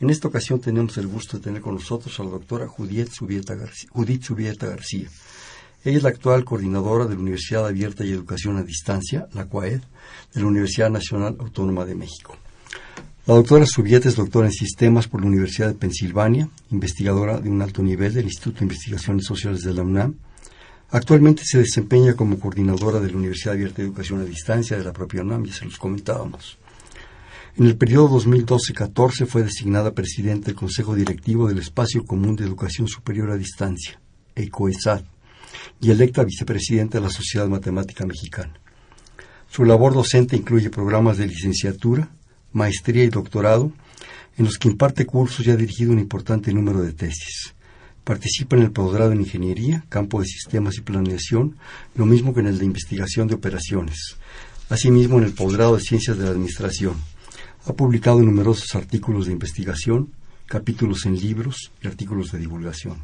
[0.00, 3.54] En esta ocasión tenemos el gusto de tener con nosotros a la doctora Judith Subieta
[3.54, 3.88] García.
[3.92, 5.08] Judith Subieta García.
[5.84, 9.80] Ella es la actual coordinadora de la Universidad Abierta y Educación a Distancia, la CUAED,
[10.34, 12.36] de la Universidad Nacional Autónoma de México.
[13.26, 17.62] La doctora Subieta es doctora en Sistemas por la Universidad de Pensilvania, investigadora de un
[17.62, 20.14] alto nivel del Instituto de Investigaciones Sociales de la UNAM.
[20.90, 24.92] Actualmente se desempeña como coordinadora de la Universidad Abierta de Educación a Distancia de la
[24.92, 26.58] propia UNAM, ya se los comentábamos.
[27.56, 32.88] En el periodo 2012-14 fue designada presidenta del Consejo Directivo del Espacio Común de Educación
[32.88, 34.00] Superior a Distancia,
[34.34, 35.04] ECOESAD,
[35.80, 38.54] y electa vicepresidenta de la Sociedad Matemática Mexicana.
[39.48, 42.10] Su labor docente incluye programas de licenciatura,
[42.52, 43.70] maestría y doctorado,
[44.36, 47.54] en los que imparte cursos y ha dirigido un importante número de tesis.
[48.02, 51.56] Participa en el posgrado en Ingeniería, campo de Sistemas y Planeación,
[51.94, 54.16] lo mismo que en el de Investigación de Operaciones.
[54.70, 57.13] Asimismo, en el posgrado de Ciencias de la Administración.
[57.66, 60.12] Ha publicado numerosos artículos de investigación,
[60.44, 62.98] capítulos en libros y artículos de divulgación.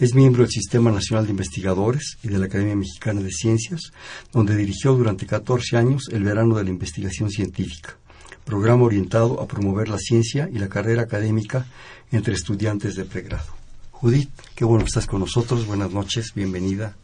[0.00, 3.92] Es miembro del Sistema Nacional de Investigadores y de la Academia Mexicana de Ciencias,
[4.32, 7.96] donde dirigió durante 14 años el Verano de la Investigación Científica,
[8.44, 11.66] programa orientado a promover la ciencia y la carrera académica
[12.10, 13.46] entre estudiantes de pregrado.
[13.92, 15.66] Judith, qué bueno que estás con nosotros.
[15.66, 16.96] Buenas noches, bienvenida.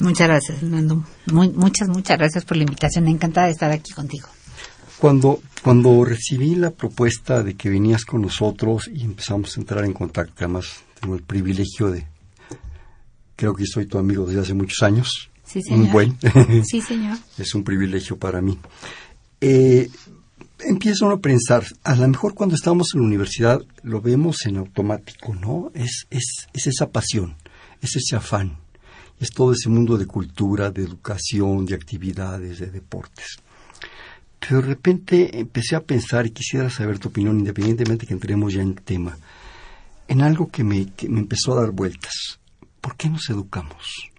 [0.00, 1.04] Muchas gracias, Fernando.
[1.26, 3.06] muchas, muchas gracias por la invitación.
[3.06, 4.28] Encantada de estar aquí contigo.
[4.98, 9.92] Cuando, cuando recibí la propuesta de que venías con nosotros y empezamos a entrar en
[9.92, 12.06] contacto, además tengo el privilegio de,
[13.36, 15.30] creo que soy tu amigo desde hace muchos años.
[15.44, 15.80] Sí, señor.
[15.80, 16.18] Un buen.
[16.64, 17.18] Sí, señor.
[17.38, 18.58] es un privilegio para mí.
[19.40, 19.90] Eh,
[20.60, 24.56] empieza uno a pensar, a lo mejor cuando estamos en la universidad lo vemos en
[24.56, 25.70] automático, ¿no?
[25.74, 27.36] Es, es, es esa pasión,
[27.82, 28.58] es ese afán,
[29.20, 33.38] es todo ese mundo de cultura, de educación, de actividades, de deportes.
[34.40, 38.74] De repente empecé a pensar y quisiera saber tu opinión, independientemente que entremos ya en
[38.74, 39.18] tema,
[40.08, 42.38] en algo que me, que me empezó a dar vueltas.
[42.80, 44.10] ¿Por qué nos educamos?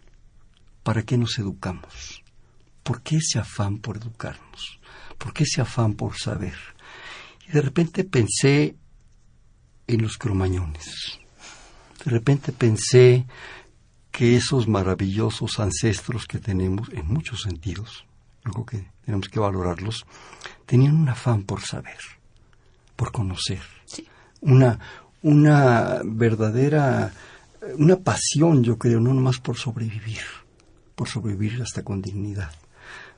[0.84, 2.24] ¿Para qué nos educamos?
[2.84, 4.80] ¿Por qué ese afán por educarnos?
[5.18, 6.56] ¿Por qué ese afán por saber?
[7.48, 8.76] Y de repente pensé
[9.88, 11.20] en los cromañones.
[12.04, 13.26] De repente pensé
[14.12, 18.07] que esos maravillosos ancestros que tenemos, en muchos sentidos,
[18.48, 20.06] algo que tenemos que valorarlos,
[20.66, 22.00] tenían un afán por saber,
[22.96, 23.62] por conocer,
[24.42, 24.80] una,
[25.22, 27.12] una verdadera,
[27.78, 30.24] una pasión, yo creo, no nomás por sobrevivir,
[30.96, 32.54] por sobrevivir hasta con dignidad,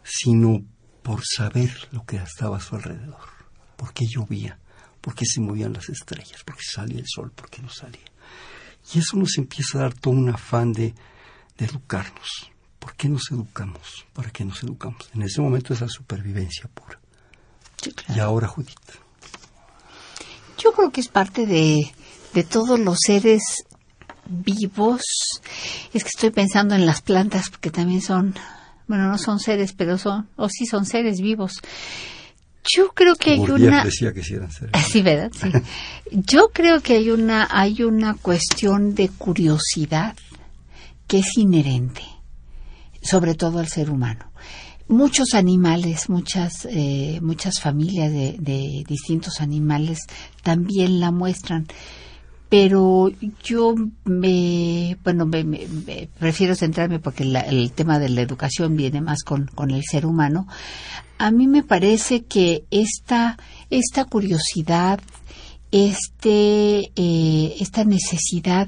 [0.03, 0.63] sino
[1.03, 3.29] por saber lo que estaba a su alrededor,
[3.75, 4.59] por qué llovía,
[5.01, 8.09] por qué se movían las estrellas, por qué salía el sol, por qué no salía.
[8.93, 10.93] Y eso nos empieza a dar todo un afán de,
[11.57, 12.48] de educarnos.
[12.79, 14.05] ¿Por qué nos educamos?
[14.13, 15.09] ¿Para qué nos educamos?
[15.13, 16.99] En ese momento es la supervivencia pura.
[18.15, 18.75] Y ahora, Judith.
[20.57, 21.93] Yo creo que es parte de,
[22.33, 23.41] de todos los seres
[24.25, 25.01] vivos.
[25.93, 28.35] Es que estoy pensando en las plantas, porque también son
[28.89, 31.61] bueno, no son seres, pero son, o sí son seres vivos.
[32.75, 33.85] Yo creo que hay una.
[33.85, 34.73] decía que sí eran seres.
[34.91, 35.31] Sí, ¿verdad?
[35.31, 35.51] Sí.
[36.11, 40.15] Yo creo que hay una, hay una cuestión de curiosidad
[41.05, 42.01] que es inherente,
[43.01, 44.31] sobre todo al ser humano.
[44.87, 49.99] Muchos animales, muchas, eh, muchas familias de, de distintos animales
[50.43, 51.67] también la muestran
[52.49, 53.11] pero
[53.43, 59.23] yo me, bueno, me, me, prefiero centrarme porque el tema de la educación viene más
[59.23, 60.47] con, con, el ser humano.
[61.19, 63.37] A mí me parece que esta,
[63.69, 64.99] esta curiosidad,
[65.71, 68.67] este, eh, esta necesidad,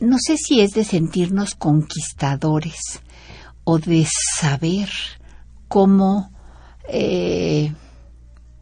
[0.00, 3.00] no sé si es de sentirnos conquistadores
[3.68, 4.06] o de
[4.38, 4.88] saber
[5.66, 6.30] cómo
[6.88, 7.72] eh,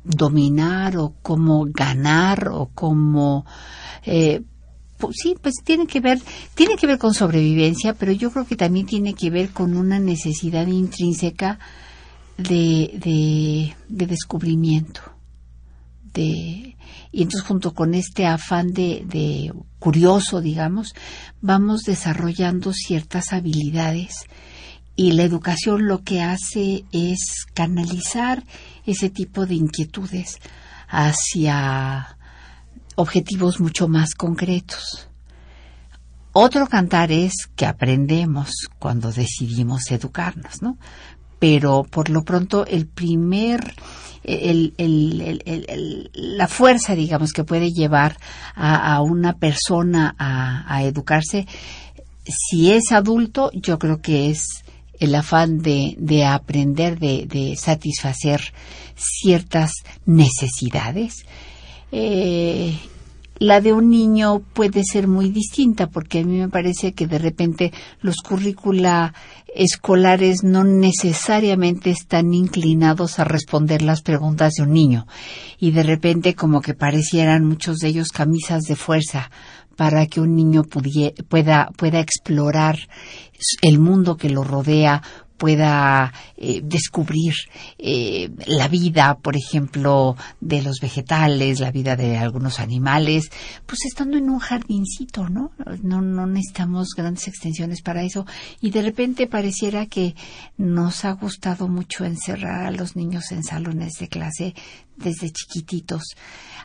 [0.03, 3.45] dominar o cómo ganar o cómo
[4.03, 4.43] eh,
[4.97, 6.19] pues, sí, pues tiene que ver,
[6.55, 9.99] tiene que ver con sobrevivencia, pero yo creo que también tiene que ver con una
[9.99, 11.59] necesidad intrínseca
[12.39, 15.03] de, de, de descubrimiento.
[16.15, 16.77] De,
[17.13, 20.95] y entonces junto con este afán de, de curioso, digamos,
[21.43, 24.25] vamos desarrollando ciertas habilidades
[24.97, 28.45] y la educación lo que hace es canalizar
[28.87, 30.39] ese tipo de inquietudes
[30.89, 32.17] hacia
[32.97, 35.09] objetivos mucho más concretos.
[36.33, 40.79] otro cantar es que aprendemos cuando decidimos educarnos, ¿no?
[41.39, 43.75] Pero por lo pronto el primer,
[44.23, 44.73] el,
[46.13, 48.17] la fuerza, digamos, que puede llevar
[48.55, 51.47] a, una persona a, educarse,
[52.25, 54.64] si es adulto, yo creo que es
[55.05, 58.41] el afán de, de aprender, de, de, satisfacer
[58.97, 59.73] ciertas
[60.07, 61.25] necesidades.
[61.93, 62.77] Eh,
[63.39, 67.19] la de un niño puede ser muy distinta porque a mí me parece que de
[67.19, 69.13] repente los currícula
[69.55, 75.07] escolares no necesariamente están inclinados a responder las preguntas de un niño
[75.59, 79.31] y de repente como que parecieran muchos de ellos camisas de fuerza
[79.77, 82.79] para que un niño pueda, pueda explorar
[83.63, 85.03] el mundo que lo rodea,
[85.37, 87.35] pueda eh, descubrir
[87.79, 93.31] eh, la vida, por ejemplo, de los vegetales, la vida de algunos animales,
[93.67, 95.53] pues estando en un jardincito, ¿no?
[95.83, 98.27] No, no necesitamos grandes extensiones para eso.
[98.61, 100.15] Y de repente pareciera que
[100.57, 104.55] nos ha gustado mucho encerrar a los niños en salones de clase
[104.97, 106.03] desde chiquititos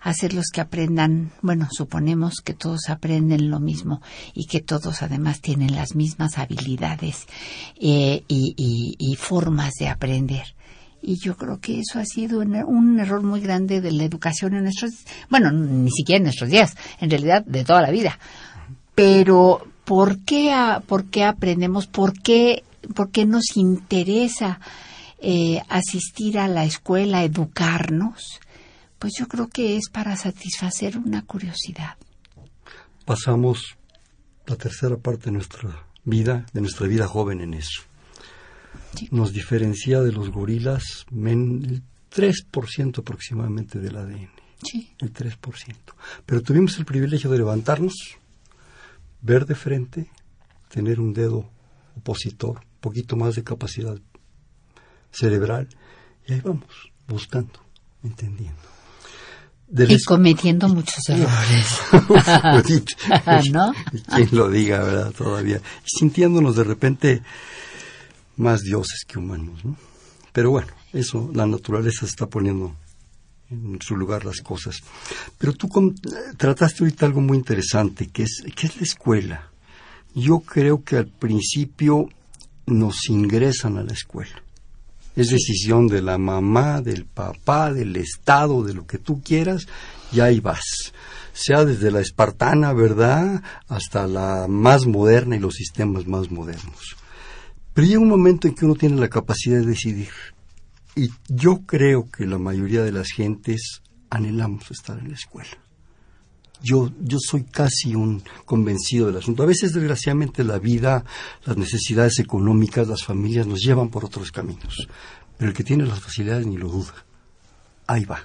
[0.02, 4.02] hacerlos que aprendan, bueno, suponemos que todos aprenden lo mismo
[4.34, 7.28] y que todos además tienen las mismas habilidades
[7.80, 10.56] eh, y, formas de aprender.
[11.02, 14.64] Y yo creo que eso ha sido un error muy grande de la educación en
[14.64, 14.92] nuestros,
[15.30, 18.20] bueno, ni siquiera en nuestros días, en realidad de toda la vida.
[18.96, 20.54] Pero, ¿por qué,
[20.88, 21.88] por qué aprendemos?
[21.88, 22.64] ¿Por qué,
[22.96, 24.60] por qué nos interesa
[25.22, 28.40] eh, asistir a la escuela, educarnos?
[28.98, 31.98] Pues yo creo que es para satisfacer una curiosidad.
[33.06, 33.78] Pasamos
[34.46, 37.84] la tercera parte de nuestra vida, de nuestra vida joven en eso.
[39.12, 41.84] Nos diferencia de los gorilas el
[42.14, 44.30] 3% aproximadamente del ADN.
[44.64, 44.92] Sí.
[45.00, 45.76] El 3%.
[46.26, 47.94] Pero tuvimos el privilegio de levantarnos,
[49.22, 50.10] ver de frente,
[50.70, 51.50] tener un dedo
[51.96, 53.98] opositor, un poquito más de capacidad
[55.12, 55.68] cerebral,
[56.28, 57.60] y ahí vamos, buscando,
[58.04, 58.70] entendiendo
[59.72, 61.82] y cometiendo muchos errores.
[63.52, 63.74] ¿No?
[64.16, 65.12] Quien lo diga, ¿verdad?
[65.12, 65.58] Todavía.
[65.58, 67.22] Y sintiéndonos de repente
[68.38, 69.76] más dioses que humanos, ¿no?
[70.32, 72.76] Pero bueno, eso, la naturaleza está poniendo
[73.50, 74.78] en su lugar las cosas.
[75.38, 75.68] Pero tú
[76.38, 79.52] trataste ahorita algo muy interesante, que es, que es la escuela.
[80.14, 82.08] Yo creo que al principio
[82.68, 84.42] nos ingresan a la escuela.
[85.20, 89.68] Es decisión de la mamá, del papá, del Estado, de lo que tú quieras,
[90.14, 90.94] y ahí vas.
[91.34, 96.96] Sea desde la espartana, ¿verdad?, hasta la más moderna y los sistemas más modernos.
[97.74, 100.08] Pero llega un momento en que uno tiene la capacidad de decidir.
[100.96, 105.58] Y yo creo que la mayoría de las gentes anhelamos estar en la escuela.
[106.62, 109.44] Yo, yo soy casi un convencido del asunto.
[109.44, 111.06] A veces, desgraciadamente, la vida,
[111.46, 114.88] las necesidades económicas, las familias nos llevan por otros caminos.
[115.38, 116.94] Pero el que tiene las facilidades ni lo duda.
[117.88, 118.22] Ahí va.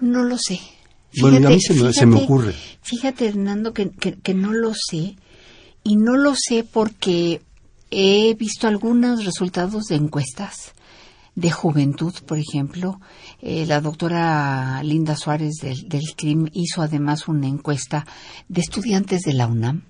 [0.00, 0.60] No lo sé.
[1.20, 2.54] bueno, a mí se me, ocurre.
[2.82, 5.16] Fíjate, Hernando, que, que no lo sé.
[5.82, 7.42] Y no lo sé porque
[7.90, 10.72] he visto algunos resultados de encuestas
[11.36, 13.00] de juventud, por ejemplo.
[13.40, 18.04] Eh, la doctora Linda Suárez del, del CRIM hizo además una encuesta
[18.48, 19.82] de estudiantes de la UNAM.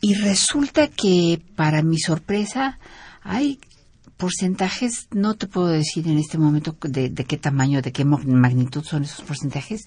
[0.00, 2.80] Y resulta que, para mi sorpresa,
[3.22, 3.60] hay
[4.16, 8.82] porcentajes, no te puedo decir en este momento de, de, qué tamaño, de qué magnitud
[8.82, 9.82] son esos porcentajes,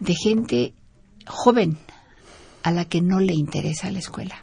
[0.00, 0.74] de gente
[1.26, 1.78] joven
[2.62, 4.42] a la que no le interesa la escuela.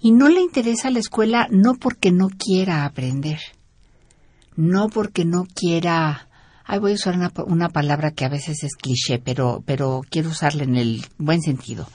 [0.00, 3.40] Y no le interesa la escuela no porque no quiera aprender,
[4.56, 6.28] no porque no quiera...
[6.68, 10.30] Ay, voy a usar una, una palabra que a veces es cliché, pero, pero quiero
[10.30, 11.88] usarla en el buen sentido.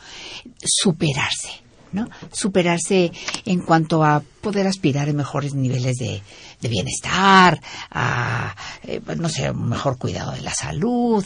[0.63, 1.61] Superarse.
[1.91, 2.09] ¿no?
[2.31, 3.11] Superarse
[3.45, 6.21] en cuanto a poder aspirar a mejores niveles de,
[6.61, 11.25] de bienestar, a, eh, no sé, un mejor cuidado de la salud.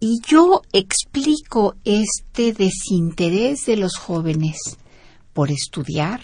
[0.00, 4.78] Y yo explico este desinterés de los jóvenes
[5.38, 6.20] por estudiar,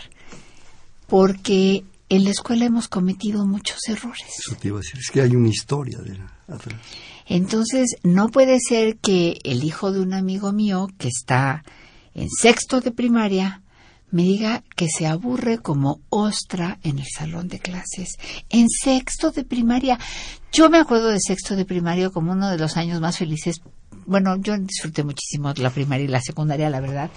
[1.06, 4.26] porque en la escuela hemos cometido muchos errores.
[4.40, 6.18] Eso te iba a decir, es que hay una historia de
[6.52, 6.80] atrás.
[7.24, 11.62] Entonces, no puede ser que el hijo de un amigo mío que está
[12.12, 13.62] en sexto de primaria
[14.10, 18.16] me diga que se aburre como ostra en el salón de clases.
[18.50, 19.96] En sexto de primaria.
[20.52, 23.60] Yo me acuerdo de sexto de primaria como uno de los años más felices
[24.06, 27.10] bueno, yo disfruté muchísimo la primaria y la secundaria, la verdad,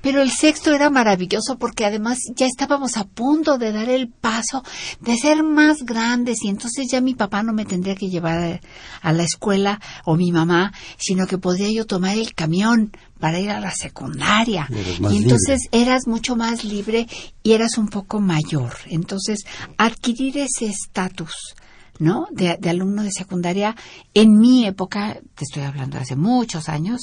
[0.00, 4.62] pero el sexto era maravilloso porque además ya estábamos a punto de dar el paso
[5.00, 8.60] de ser más grandes y entonces ya mi papá no me tendría que llevar
[9.02, 13.50] a la escuela o mi mamá, sino que podría yo tomar el camión para ir
[13.50, 14.66] a la secundaria.
[15.10, 17.06] Y entonces eras mucho más libre
[17.42, 18.74] y eras un poco mayor.
[18.86, 19.44] Entonces,
[19.76, 21.54] adquirir ese estatus,
[22.00, 22.26] ¿no?
[22.32, 23.76] De, de alumno de secundaria,
[24.14, 27.02] en mi época, te estoy hablando de hace muchos años,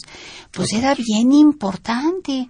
[0.51, 2.50] pues era bien importante.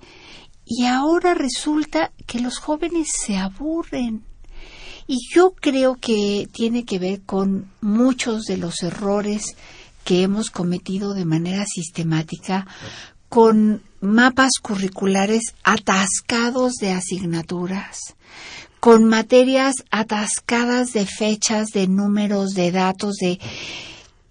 [0.65, 4.23] Y ahora resulta que los jóvenes se aburren.
[5.07, 9.55] Y yo creo que tiene que ver con muchos de los errores
[10.03, 12.65] que hemos cometido de manera sistemática
[13.29, 18.15] con mapas curriculares atascados de asignaturas,
[18.79, 23.39] con materias atascadas de fechas, de números, de datos, de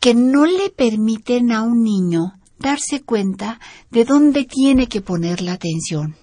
[0.01, 3.61] que no le permiten a un niño darse cuenta
[3.91, 6.17] de dónde tiene que poner la atención,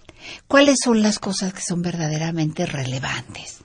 [0.47, 3.59] cuáles son las cosas que son verdaderamente relevantes.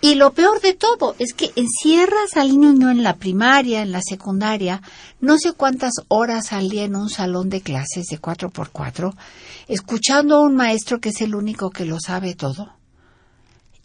[0.00, 4.00] Y lo peor de todo es que encierras al niño en la primaria, en la
[4.02, 4.82] secundaria,
[5.20, 9.14] no sé cuántas horas al día en un salón de clases de cuatro por cuatro,
[9.68, 12.81] escuchando a un maestro que es el único que lo sabe todo.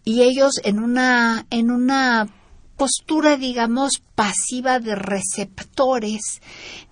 [0.07, 2.29] Y ellos en una, en una
[2.77, 6.39] postura, digamos, pasiva de receptores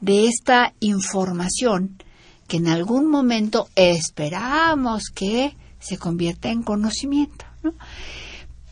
[0.01, 2.03] de esta información
[2.45, 7.45] que en algún momento esperamos que se convierta en conocimiento.
[7.63, 7.73] ¿no?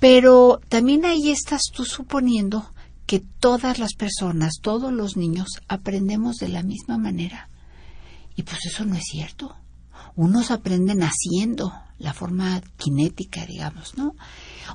[0.02, 2.70] Pero también ahí estás tú suponiendo
[3.06, 7.48] que todas las personas, todos los niños, aprendemos de la misma manera.
[8.36, 9.56] Y pues eso no es cierto.
[10.18, 14.16] Unos aprenden haciendo, la forma cinética, digamos, ¿no?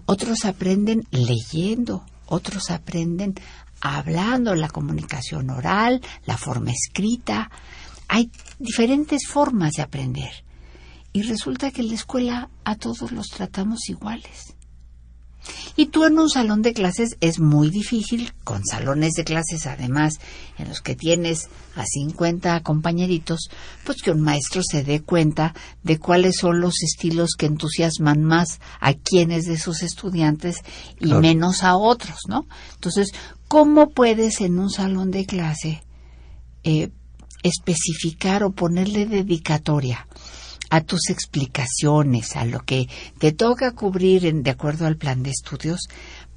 [0.06, 3.34] Otros aprenden leyendo, otros aprenden
[3.80, 7.50] hablando, la comunicación oral, la forma escrita.
[8.08, 10.44] Hay diferentes formas de aprender.
[11.12, 14.54] Y resulta que en la escuela a todos los tratamos iguales.
[15.76, 20.18] Y tú en un salón de clases es muy difícil, con salones de clases además
[20.59, 23.49] en los que tienes a 50 compañeritos,
[23.85, 28.61] pues que un maestro se dé cuenta de cuáles son los estilos que entusiasman más
[28.80, 30.62] a quienes de sus estudiantes
[31.00, 31.21] y Claro.
[31.21, 32.47] menos a otros, ¿no?
[32.75, 33.12] Entonces,
[33.47, 35.83] ¿cómo puedes en un salón de clase
[36.64, 36.90] eh,
[37.42, 40.07] especificar o ponerle dedicatoria
[40.70, 45.30] a tus explicaciones, a lo que te toca cubrir en, de acuerdo al plan de
[45.30, 45.80] estudios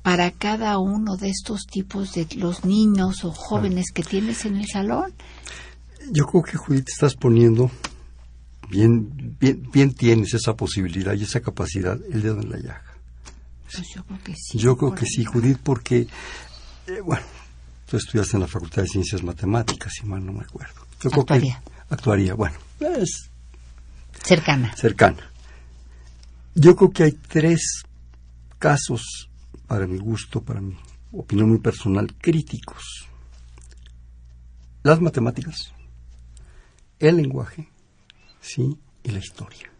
[0.02, 4.68] para cada uno de estos tipos de los niños o jóvenes que tienes en el
[4.68, 5.14] salón.
[6.12, 7.70] Yo creo que Judith estás poniendo,
[8.70, 12.84] bien, bien, bien tienes esa posibilidad y esa capacidad, el dedo en la llaga.
[13.72, 14.58] Pues yo creo que sí.
[14.58, 15.24] Yo creo que sí.
[15.24, 16.08] Judith, porque,
[16.88, 17.24] eh, bueno,
[17.86, 20.74] tú estudiaste en la Facultad de Ciencias Matemáticas, si mal no me acuerdo.
[21.02, 21.62] Yo creo que Actuaría.
[21.90, 23.31] actuaría, bueno, es
[24.24, 24.76] Cercana.
[24.76, 25.32] cercana.
[26.56, 27.84] Yo creo que hay tres
[28.60, 29.30] casos,
[29.68, 30.78] para mi gusto, para mi
[31.12, 33.08] opinión muy personal, críticos.
[34.84, 35.74] Las matemáticas,
[37.00, 37.70] el lenguaje,
[38.42, 39.72] sí, y la historia.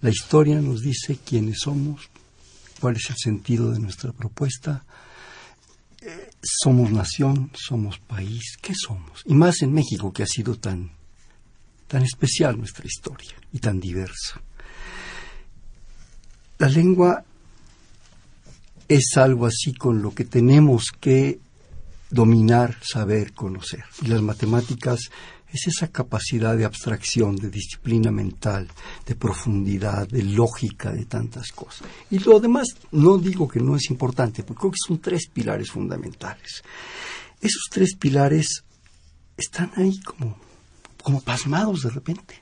[0.00, 2.08] La historia nos dice quiénes somos,
[2.80, 4.84] cuál es el sentido de nuestra propuesta.
[6.02, 9.22] Eh, somos nación, somos país, ¿qué somos?
[9.24, 10.92] Y más en México, que ha sido tan,
[11.86, 14.40] tan especial nuestra historia y tan diversa.
[16.58, 17.24] La lengua
[18.88, 21.38] es algo así con lo que tenemos que
[22.10, 23.84] dominar, saber, conocer.
[24.02, 25.10] Y las matemáticas
[25.52, 28.68] es esa capacidad de abstracción, de disciplina mental,
[29.06, 31.88] de profundidad, de lógica, de tantas cosas.
[32.10, 35.70] Y lo demás no digo que no es importante, porque creo que son tres pilares
[35.70, 36.62] fundamentales.
[37.40, 38.64] Esos tres pilares
[39.36, 40.38] están ahí como,
[41.06, 42.34] como pasmados de repente.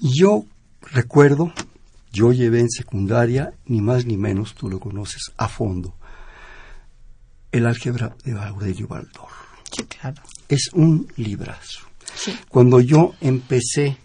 [0.00, 0.44] Y yo
[0.90, 1.52] recuerdo,
[2.12, 5.94] yo llevé en secundaria, ni más ni menos, tú lo conoces a fondo,
[7.52, 9.28] el álgebra de Aurelio Baldor.
[9.70, 10.20] Sí, claro.
[10.48, 11.82] Es un librazo.
[12.16, 12.36] Sí.
[12.48, 13.96] Cuando yo empecé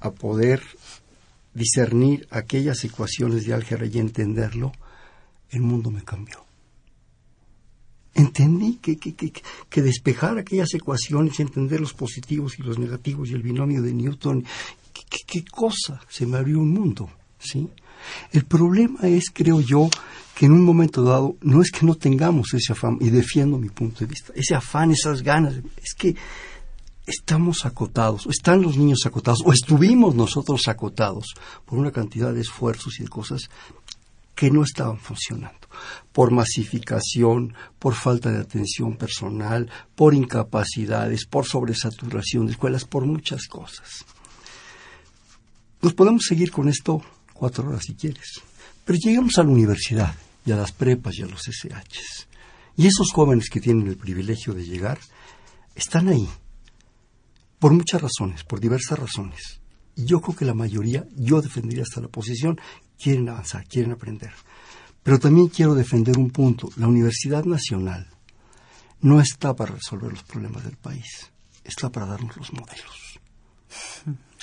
[0.00, 0.60] a poder
[1.54, 4.72] discernir aquellas ecuaciones de álgebra y entenderlo,
[5.50, 6.44] el mundo me cambió.
[8.16, 9.32] Entendí que, que, que,
[9.68, 14.44] que despejar aquellas ecuaciones entender los positivos y los negativos y el binomio de Newton,
[15.26, 17.68] qué cosa, se me abrió un mundo, ¿sí?
[18.32, 19.90] El problema es, creo yo,
[20.34, 23.68] que en un momento dado no es que no tengamos ese afán, y defiendo mi
[23.68, 26.16] punto de vista, ese afán, esas ganas, es que
[27.06, 32.40] estamos acotados, o están los niños acotados, o estuvimos nosotros acotados por una cantidad de
[32.40, 33.48] esfuerzos y de cosas
[34.36, 35.66] que no estaban funcionando,
[36.12, 43.46] por masificación, por falta de atención personal, por incapacidades, por sobresaturación de escuelas, por muchas
[43.48, 44.04] cosas.
[45.80, 47.02] Nos podemos seguir con esto
[47.32, 48.42] cuatro horas si quieres,
[48.84, 50.14] pero llegamos a la universidad
[50.44, 52.28] y a las prepas y a los SHs.
[52.76, 54.98] Y esos jóvenes que tienen el privilegio de llegar
[55.74, 56.28] están ahí,
[57.58, 59.60] por muchas razones, por diversas razones.
[59.96, 62.60] Y yo creo que la mayoría, yo defendería hasta la posición,
[63.00, 64.32] quieren avanzar, quieren aprender.
[65.02, 66.68] Pero también quiero defender un punto.
[66.76, 68.08] La Universidad Nacional
[69.00, 71.30] no está para resolver los problemas del país,
[71.64, 73.20] está para darnos los modelos.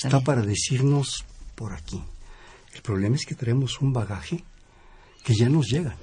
[0.02, 2.04] Está para decirnos por aquí.
[2.74, 4.44] El problema es que tenemos un bagaje
[5.24, 5.96] que ya nos llega.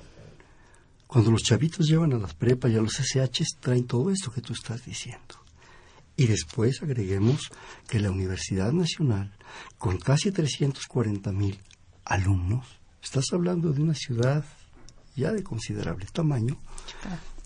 [1.06, 4.40] Cuando los chavitos llevan a las prepas y a los SHs, traen todo esto que
[4.40, 5.34] tú estás diciendo.
[6.16, 7.50] Y después agreguemos
[7.88, 9.34] que la Universidad Nacional,
[9.78, 11.60] con casi 340 mil
[12.04, 12.66] alumnos,
[13.02, 14.44] estás hablando de una ciudad
[15.16, 16.56] ya de considerable tamaño,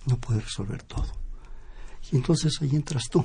[0.06, 1.06] no puede resolver todo.
[2.12, 3.24] Y entonces ahí entras tú,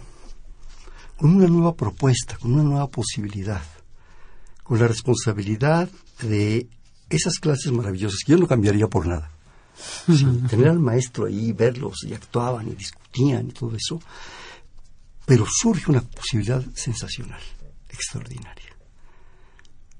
[1.17, 3.63] con una nueva propuesta, con una nueva posibilidad,
[4.63, 5.89] con la responsabilidad
[6.21, 6.67] de
[7.09, 9.31] esas clases maravillosas que yo no cambiaría por nada.
[10.49, 14.01] tener al maestro ahí, verlos y actuaban y discutían y todo eso,
[15.25, 17.41] pero surge una posibilidad sensacional,
[17.89, 18.75] extraordinaria,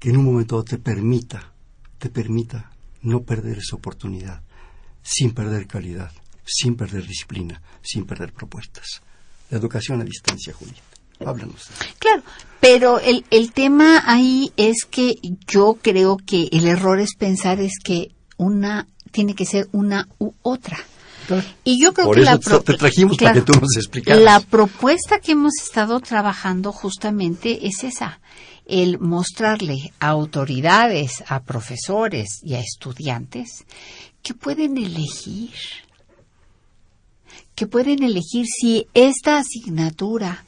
[0.00, 1.52] que en un momento te permita,
[1.98, 4.42] te permita no perder esa oportunidad,
[5.02, 6.10] sin perder calidad,
[6.44, 9.02] sin perder disciplina, sin perder propuestas.
[9.50, 10.80] La educación a distancia, Julieta.
[11.24, 11.68] Háblanos.
[11.98, 12.22] Claro,
[12.60, 15.16] pero el, el tema ahí es que
[15.46, 20.32] yo creo que el error es pensar es que una tiene que ser una u
[20.42, 20.78] otra.
[21.62, 24.20] Y yo creo que la te trajimos para que tú nos explicaras.
[24.20, 28.20] La propuesta que hemos estado trabajando justamente es esa,
[28.66, 33.64] el mostrarle a autoridades, a profesores y a estudiantes
[34.22, 35.50] que pueden elegir,
[37.54, 40.44] que pueden elegir si esta asignatura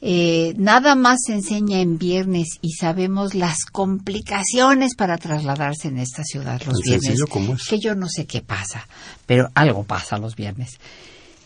[0.00, 6.22] eh, nada más se enseña en viernes y sabemos las complicaciones para trasladarse en esta
[6.22, 7.20] ciudad los viernes.
[7.68, 8.86] Que yo no sé qué pasa,
[9.26, 10.78] pero algo pasa los viernes.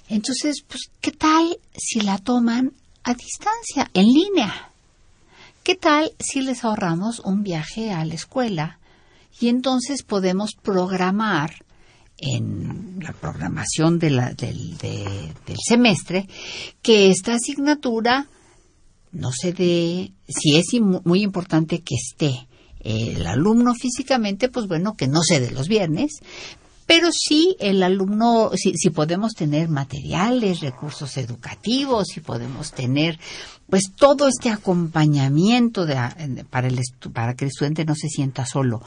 [0.09, 2.73] Entonces, pues, ¿qué tal si la toman
[3.05, 4.72] a distancia, en línea?
[5.63, 8.81] ¿Qué tal si les ahorramos un viaje a la escuela?
[9.41, 11.65] Y entonces podemos programar
[12.19, 16.27] en la programación del, del semestre
[16.83, 18.27] que esta asignatura
[19.13, 20.67] no se dé, si es
[21.05, 22.49] muy importante que esté
[22.81, 26.21] el alumno físicamente, pues bueno, que no se dé los viernes,
[26.87, 33.19] pero sí el alumno, si, si, podemos tener materiales, recursos educativos, si podemos tener
[33.69, 35.95] pues todo este acompañamiento de,
[36.51, 36.79] para, el,
[37.13, 38.83] para que el estudiante no se sienta solo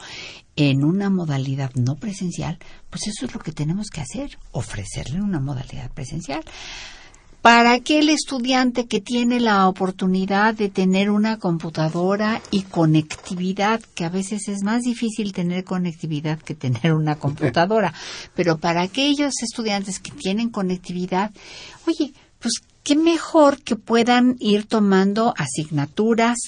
[0.54, 5.40] en una modalidad no presencial, pues eso es lo que tenemos que hacer, ofrecerle una
[5.40, 6.44] modalidad presencial
[7.46, 14.08] para aquel estudiante que tiene la oportunidad de tener una computadora y conectividad, que a
[14.08, 17.94] veces es más difícil tener conectividad que tener una computadora,
[18.34, 21.30] pero para aquellos estudiantes que tienen conectividad,
[21.86, 26.38] oye, pues qué mejor que puedan ir tomando asignaturas,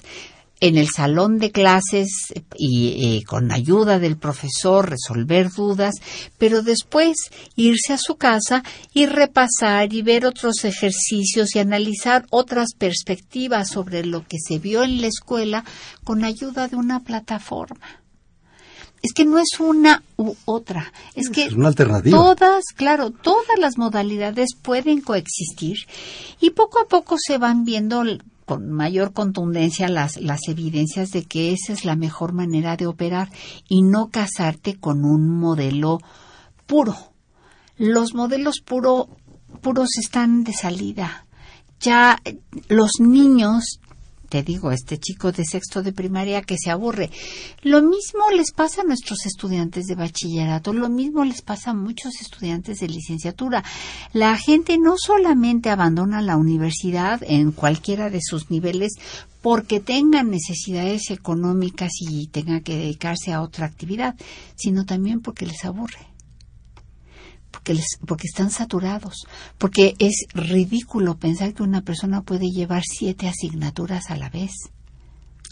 [0.60, 2.08] en el salón de clases
[2.56, 5.94] y, con ayuda del profesor resolver dudas,
[6.36, 7.16] pero después
[7.56, 14.04] irse a su casa y repasar y ver otros ejercicios y analizar otras perspectivas sobre
[14.04, 15.64] lo que se vio en la escuela
[16.04, 18.02] con ayuda de una plataforma.
[19.00, 22.18] Es que no es una u otra, es que una alternativa.
[22.18, 25.86] todas, claro, todas las modalidades pueden coexistir
[26.40, 28.02] y poco a poco se van viendo
[28.48, 33.28] con mayor contundencia las, las evidencias de que esa es la mejor manera de operar
[33.68, 35.98] y no casarte con un modelo
[36.66, 36.96] puro.
[37.76, 39.10] Los modelos puro,
[39.60, 41.26] puros están de salida.
[41.78, 42.22] Ya
[42.68, 43.80] los niños
[44.28, 47.10] te digo, este chico de sexto de primaria que se aburre.
[47.62, 52.20] Lo mismo les pasa a nuestros estudiantes de bachillerato, lo mismo les pasa a muchos
[52.20, 53.64] estudiantes de licenciatura.
[54.12, 58.92] La gente no solamente abandona la universidad en cualquiera de sus niveles
[59.40, 64.14] porque tengan necesidades económicas y tengan que dedicarse a otra actividad,
[64.56, 66.07] sino también porque les aburre
[67.58, 69.26] porque, les, porque están saturados,
[69.58, 74.52] porque es ridículo pensar que una persona puede llevar siete asignaturas a la vez.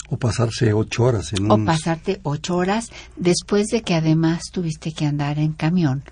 [0.08, 1.50] O pasarse ocho horas en un...
[1.50, 6.04] O pasarte ocho horas después de que además tuviste que andar en camión,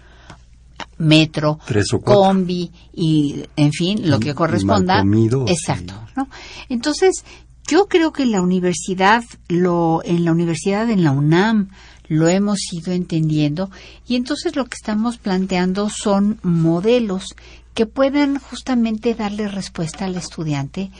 [0.98, 1.60] metro,
[2.02, 5.04] combi y, en fin, lo que corresponda.
[5.46, 6.28] Exacto, ¿no?
[6.68, 7.24] Entonces,
[7.68, 11.70] yo creo que en la universidad, lo, en la universidad, en la UNAM,
[12.08, 13.70] lo hemos ido entendiendo
[14.06, 17.34] y entonces lo que estamos planteando son modelos
[17.74, 20.90] que puedan justamente darle respuesta al estudiante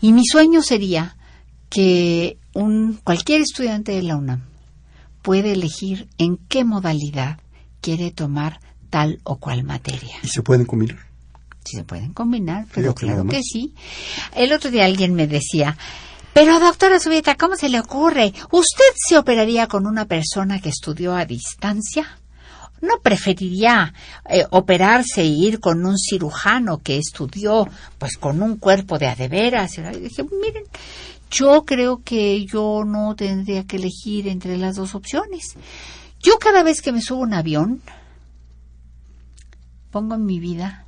[0.00, 1.16] y mi sueño sería
[1.70, 4.42] que un cualquier estudiante de la UNAM
[5.22, 7.38] puede elegir en qué modalidad
[7.80, 10.16] quiere tomar tal o cual materia.
[10.22, 10.98] ¿Y se pueden combinar?
[11.64, 13.74] Sí, se pueden combinar, pero claro que sí.
[14.34, 15.76] El otro día alguien me decía,
[16.38, 18.32] Pero doctora Subita, ¿cómo se le ocurre?
[18.52, 22.16] ¿Usted se operaría con una persona que estudió a distancia?
[22.80, 23.92] ¿No preferiría
[24.30, 27.66] eh, operarse e ir con un cirujano que estudió
[27.98, 29.72] pues con un cuerpo de adeveras?
[30.00, 30.62] Dije, miren,
[31.28, 35.56] yo creo que yo no tendría que elegir entre las dos opciones.
[36.20, 37.82] Yo cada vez que me subo un avión,
[39.90, 40.86] pongo mi vida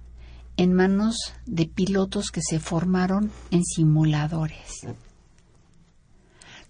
[0.57, 4.87] en manos de pilotos que se formaron en simuladores.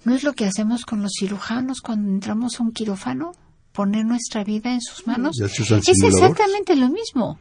[0.05, 3.33] ¿No es lo que hacemos con los cirujanos cuando entramos a un quirófano?
[3.73, 5.39] Poner nuestra vida en sus manos.
[5.41, 7.39] Es exactamente lo mismo.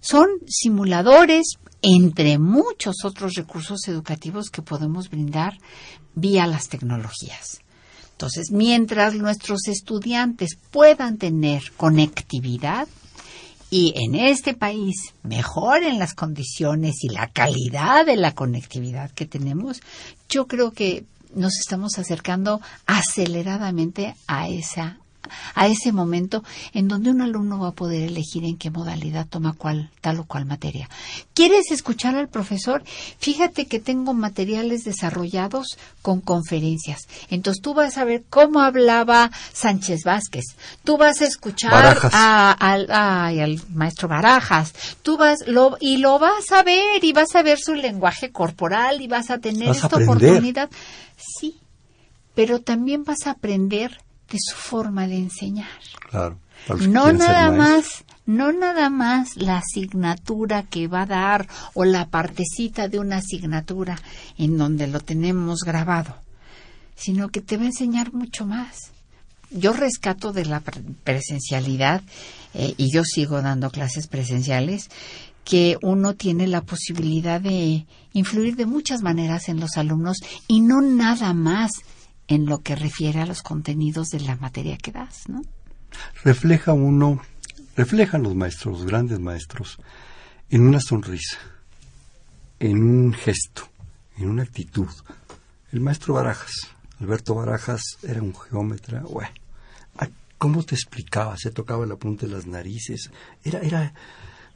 [0.00, 5.58] Son simuladores, entre muchos otros recursos educativos que podemos brindar
[6.14, 7.60] vía las tecnologías.
[8.12, 12.86] Entonces, mientras nuestros estudiantes puedan tener conectividad,
[13.72, 19.80] y en este país mejoren las condiciones y la calidad de la conectividad que tenemos,
[20.28, 24.98] yo creo que nos estamos acercando aceleradamente a esa
[25.54, 26.42] a ese momento
[26.72, 30.24] en donde un alumno va a poder elegir en qué modalidad toma cual, tal o
[30.24, 30.88] cual materia.
[31.34, 32.82] ¿Quieres escuchar al profesor?
[33.18, 37.00] Fíjate que tengo materiales desarrollados con conferencias.
[37.30, 40.44] Entonces tú vas a ver cómo hablaba Sánchez Vázquez.
[40.84, 44.72] Tú vas a escuchar al maestro Barajas.
[45.02, 49.00] Tú vas lo, y lo vas a ver y vas a ver su lenguaje corporal
[49.00, 50.70] y vas a tener esta oportunidad.
[51.38, 51.58] Sí,
[52.34, 53.98] pero también vas a aprender
[54.30, 55.68] de su forma de enseñar.
[56.10, 56.38] Claro.
[56.88, 62.88] No nada más, no nada más la asignatura que va a dar o la partecita
[62.88, 63.98] de una asignatura
[64.38, 66.14] en donde lo tenemos grabado,
[66.94, 68.92] sino que te va a enseñar mucho más.
[69.50, 70.62] Yo rescato de la
[71.04, 72.02] presencialidad
[72.54, 74.88] eh, y yo sigo dando clases presenciales
[75.44, 80.80] que uno tiene la posibilidad de influir de muchas maneras en los alumnos y no
[80.80, 81.70] nada más
[82.28, 85.42] en lo que refiere a los contenidos de la materia que das, ¿no?
[86.24, 87.20] Refleja uno,
[87.76, 89.78] reflejan los maestros, los grandes maestros,
[90.48, 91.38] en una sonrisa,
[92.58, 93.68] en un gesto,
[94.16, 94.88] en una actitud.
[95.72, 96.52] El maestro Barajas,
[97.00, 99.30] Alberto Barajas, era un geómetra, bueno,
[100.42, 101.36] ¿cómo te explicaba?
[101.36, 103.12] Se tocaba la punta de las narices.
[103.44, 103.94] Era, era,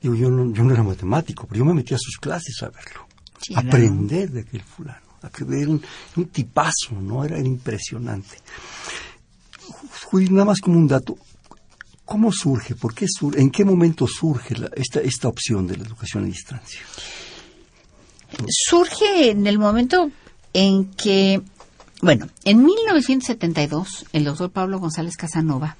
[0.02, 2.70] digo, yo no, yo no era matemático, pero yo me metí a sus clases a
[2.70, 3.05] verlo,
[3.54, 5.06] aprender de aquel fulano
[5.50, 5.82] era un,
[6.16, 7.24] un tipazo, ¿no?
[7.24, 8.36] Era, impresionante.
[10.12, 11.16] nada más como un dato,
[12.04, 12.74] ¿cómo surge?
[12.74, 13.40] ¿Por qué surge?
[13.40, 16.80] ¿En qué momento surge esta, esta opción de la educación a distancia?
[18.48, 20.10] Surge en el momento
[20.52, 21.42] en que,
[22.02, 25.76] bueno, en 1972, el doctor Pablo González Casanova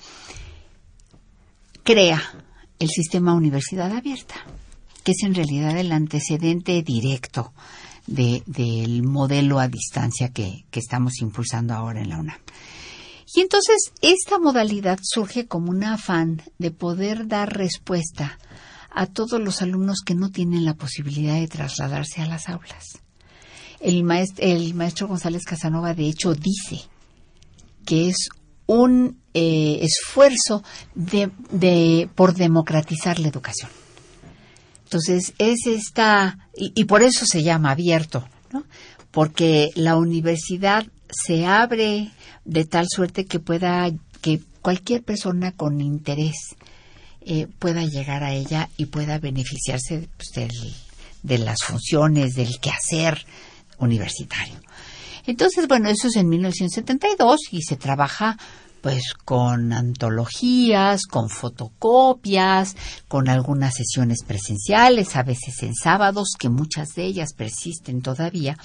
[1.83, 2.23] crea
[2.79, 4.35] el sistema Universidad Abierta,
[5.07, 7.53] que es en realidad el antecedente directo
[8.09, 12.38] del modelo a distancia que, estamos impulsando ahora en la UNAM.
[13.33, 18.37] Y entonces esta modalidad surge como un afán de poder dar respuesta
[18.90, 22.99] a todos los alumnos que no tienen la posibilidad de trasladarse a las aulas.
[23.79, 26.81] El maestro, el maestro González Casanova, de hecho, dice
[27.85, 28.29] que es
[28.66, 30.64] un eh, esfuerzo
[30.97, 33.71] de, de, por democratizar la educación.
[34.87, 38.62] Entonces, es esta, y, por eso se llama abierto, ¿no?
[39.11, 42.12] Porque la universidad se abre
[42.44, 46.55] de tal suerte que pueda, que cualquier persona con interés
[47.20, 50.49] eh, pueda llegar a ella y pueda beneficiarse pues,
[51.25, 53.27] de las funciones, del quehacer
[53.79, 54.61] universitario.
[55.27, 58.38] Entonces, bueno, eso es en 1972 y se trabaja
[58.80, 62.76] pues con antologías, con fotocopias,
[63.08, 68.56] con algunas sesiones presenciales, a veces en sábados, que muchas de ellas persisten todavía,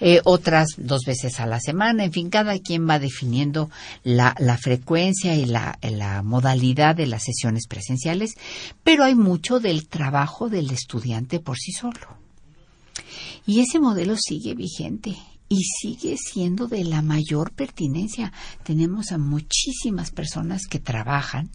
[0.00, 3.70] eh, otras dos veces a la semana, en fin, cada quien va definiendo
[4.02, 8.36] la, la frecuencia y la, la modalidad de las sesiones presenciales,
[8.82, 12.18] pero hay mucho del trabajo del estudiante por sí solo.
[13.46, 15.16] Y ese modelo sigue vigente
[15.50, 18.32] y sigue siendo de la mayor pertinencia.
[18.62, 21.50] Tenemos a muchísimas personas que trabajan,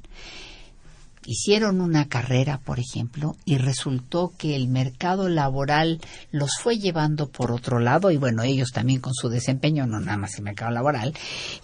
[1.26, 7.54] hicieron una carrera, por ejemplo, y resultó que el mercado laboral los fue llevando por
[7.54, 11.14] otro lado, y bueno, ellos también con su desempeño, no nada más el mercado laboral,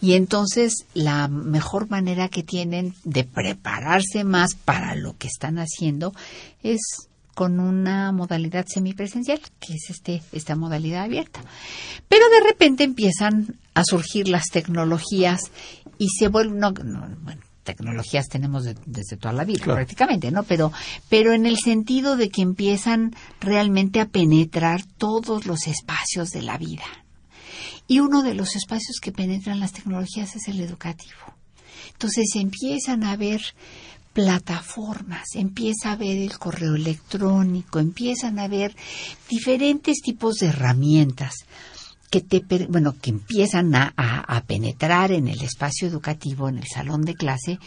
[0.02, 6.14] y entonces la mejor manera que tienen de prepararse más para lo que están haciendo
[6.64, 6.80] es
[7.42, 11.42] con una modalidad semipresencial, que es este, esta modalidad abierta.
[12.08, 15.50] Pero de repente empiezan a surgir las tecnologías
[15.98, 20.44] y se vuelven, no, bueno, tecnologías tenemos desde toda la vida prácticamente, ¿no?
[20.44, 20.72] Pero,
[21.10, 26.60] pero en el sentido de que empiezan realmente a penetrar todos los espacios de la
[26.60, 26.86] vida.
[27.88, 31.18] Y uno de los espacios que penetran las tecnologías es el educativo.
[31.94, 33.42] Entonces empiezan a ver
[34.14, 38.76] plataformas, empieza a ver el correo electrónico, empiezan a ver
[39.30, 41.34] diferentes tipos de herramientas
[42.10, 47.16] que te bueno que empiezan a, penetrar en el espacio educativo, en el salón de
[47.16, 47.58] clase,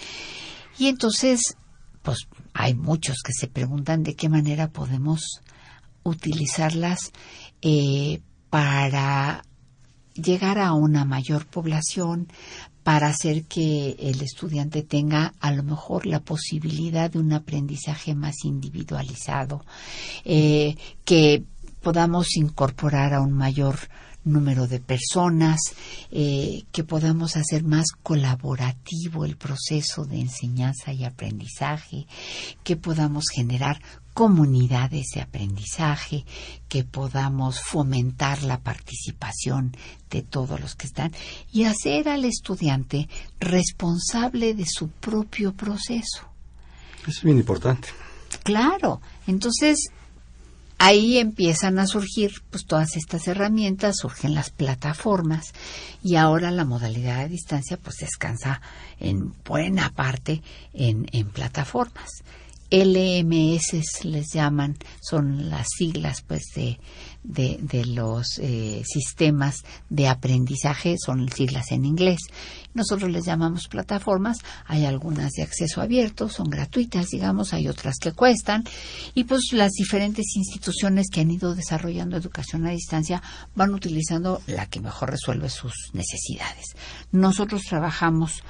[0.79, 1.57] y entonces
[2.03, 5.41] pues hay muchos que se preguntan de qué manera podemos
[6.03, 7.13] utilizarlas
[7.63, 9.43] eh, para
[10.15, 12.29] llegar a una mayor población,
[12.85, 18.44] para hacer que el estudiante tenga a lo mejor la posibilidad de un aprendizaje más
[18.44, 19.64] individualizado,
[20.25, 21.42] eh, que
[21.83, 23.77] podamos incorporar a un mayor
[24.25, 25.61] número de personas,
[26.11, 32.07] eh, que podamos hacer más colaborativo el proceso de enseñanza y aprendizaje,
[32.62, 33.81] que podamos generar
[34.14, 36.24] comunidades de aprendizaje,
[36.68, 39.77] que podamos fomentar la participación
[40.09, 41.12] de todos los que están
[41.53, 43.09] y hacer al estudiante
[43.40, 46.29] responsable de su propio proceso.
[47.03, 47.88] Eso es bien importante.
[48.44, 49.90] Claro, entonces
[50.79, 55.53] ahí empiezan a surgir pues todas estas herramientas, surgen las plataformas
[56.03, 58.61] y ahora la modalidad de distancia pues descansa
[59.00, 62.22] en buena parte en, en plataformas.
[62.75, 66.81] LMS les llaman, son las siglas pues de,
[67.23, 72.19] de, los eh, sistemas de aprendizaje, son siglas en inglés.
[72.75, 78.11] Nosotros les llamamos plataformas, hay algunas de acceso abierto, son gratuitas, digamos, hay otras que
[78.11, 78.65] cuestan,
[79.15, 83.23] y pues las diferentes instituciones que han ido desarrollando educación a distancia
[83.55, 86.75] van utilizando la que mejor resuelve sus necesidades.
[87.13, 88.43] Nosotros trabajamos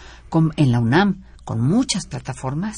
[0.56, 2.76] en la UNAM con muchas plataformas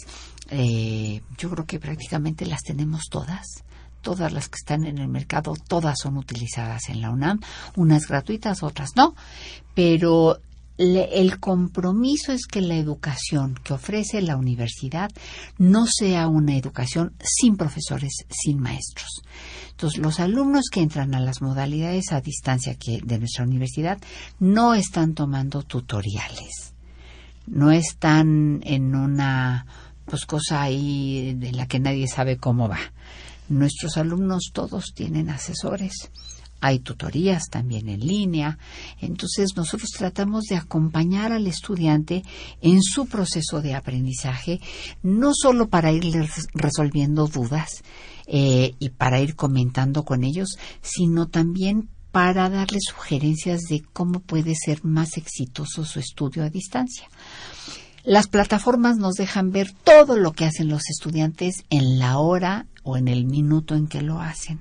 [0.50, 3.64] eh, yo creo que prácticamente las tenemos todas.
[4.02, 7.40] Todas las que están en el mercado, todas son utilizadas en la UNAM,
[7.74, 9.16] unas gratuitas, otras no,
[9.74, 10.38] pero
[10.78, 15.10] el compromiso es que la educación que ofrece la universidad
[15.58, 19.22] no sea una educación sin profesores, sin maestros.
[19.70, 23.98] Entonces, los alumnos que entran a las modalidades a distancia que de nuestra universidad
[24.38, 26.74] no están tomando tutoriales,
[27.46, 29.66] no están en una
[30.06, 32.78] pues cosa ahí de la que nadie sabe cómo va.
[33.48, 36.10] Nuestros alumnos todos tienen asesores.
[36.60, 38.58] Hay tutorías también en línea.
[39.00, 42.24] Entonces nosotros tratamos de acompañar al estudiante
[42.62, 44.60] en su proceso de aprendizaje,
[45.02, 47.82] no solo para irles resolviendo dudas
[48.26, 54.54] eh, y para ir comentando con ellos, sino también para darles sugerencias de cómo puede
[54.54, 57.08] ser más exitoso su estudio a distancia.
[58.06, 62.96] Las plataformas nos dejan ver todo lo que hacen los estudiantes en la hora o
[62.96, 64.60] en el minuto en que lo hacen.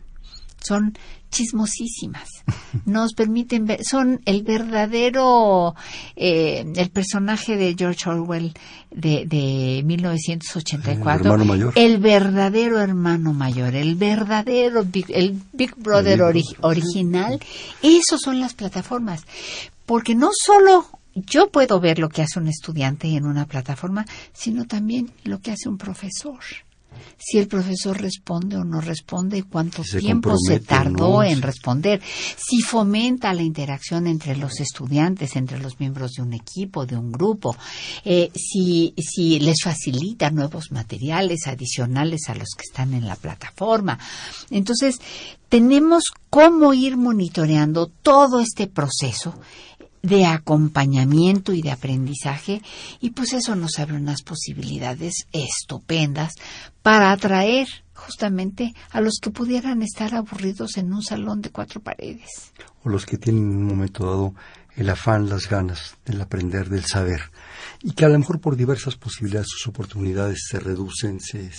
[0.59, 0.97] Son
[1.29, 2.27] chismosísimas.
[2.85, 5.75] Nos permiten ver, son el verdadero,
[6.15, 8.53] eh, el personaje de George Orwell
[8.89, 11.35] de, de 1984.
[11.35, 16.23] El, el, verdadero hermano mayor, el verdadero, Big, el Big Brother
[16.61, 17.39] original.
[17.83, 19.21] Esos son las plataformas.
[19.85, 24.65] Porque no solo yo puedo ver lo que hace un estudiante en una plataforma, sino
[24.65, 26.39] también lo que hace un profesor.
[27.17, 33.33] Si el profesor responde o no responde, cuánto tiempo se tardó en responder, si fomenta
[33.33, 37.55] la interacción entre los estudiantes, entre los miembros de un equipo, de un grupo,
[38.03, 43.97] eh, si, si les facilita nuevos materiales adicionales a los que están en la plataforma.
[44.49, 44.99] Entonces,
[45.49, 49.35] tenemos cómo ir monitoreando todo este proceso
[50.05, 52.61] de acompañamiento y de aprendizaje
[52.99, 56.33] y pues eso nos abre unas posibilidades estupendas
[56.81, 62.53] para atraer justamente a los que pudieran estar aburridos en un salón de cuatro paredes.
[62.83, 64.35] O los que tienen en un momento dado
[64.75, 67.31] el afán, las ganas del aprender, del saber
[67.87, 71.19] y que a lo mejor por diversas posibilidades sus oportunidades se reducen.
[71.19, 71.51] Se,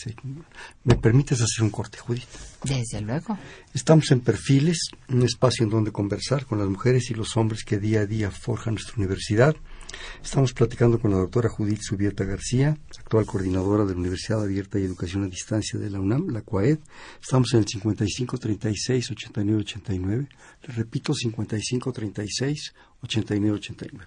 [0.83, 2.27] ¿Me permites hacer un corte, Judith?
[2.65, 3.39] Desde luego.
[3.73, 7.79] Estamos en Perfiles, un espacio en donde conversar con las mujeres y los hombres que
[7.79, 9.55] día a día forjan nuestra universidad.
[10.21, 14.83] Estamos platicando con la doctora Judith Subieta García, actual coordinadora de la Universidad Abierta y
[14.83, 16.81] Educación a Distancia de la UNAM, la CUAED.
[17.23, 20.29] Estamos en el 55 36 89 89.
[20.63, 24.07] Le repito, 55 36 89 89.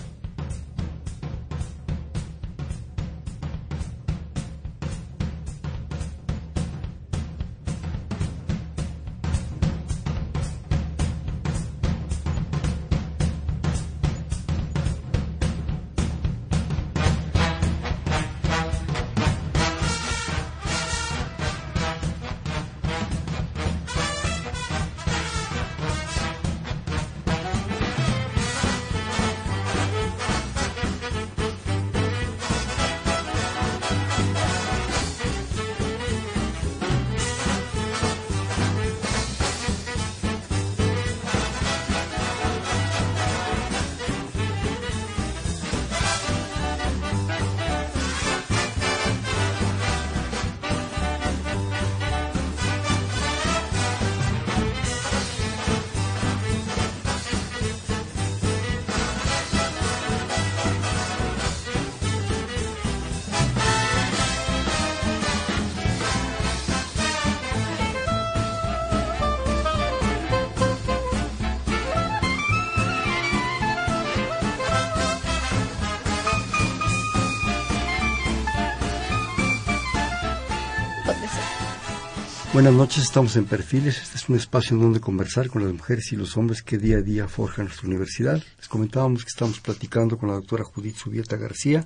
[82.61, 84.03] Buenas noches, estamos en Perfiles.
[84.03, 86.97] Este es un espacio en donde conversar con las mujeres y los hombres que día
[86.97, 88.39] a día forjan nuestra universidad.
[88.59, 91.83] Les comentábamos que estamos platicando con la doctora Judith Subieta García,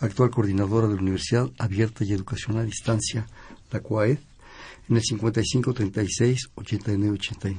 [0.00, 3.26] actual coordinadora de la Universidad Abierta y Educación a Distancia,
[3.70, 4.18] la CUAED,
[4.90, 7.56] en el 5536-8989.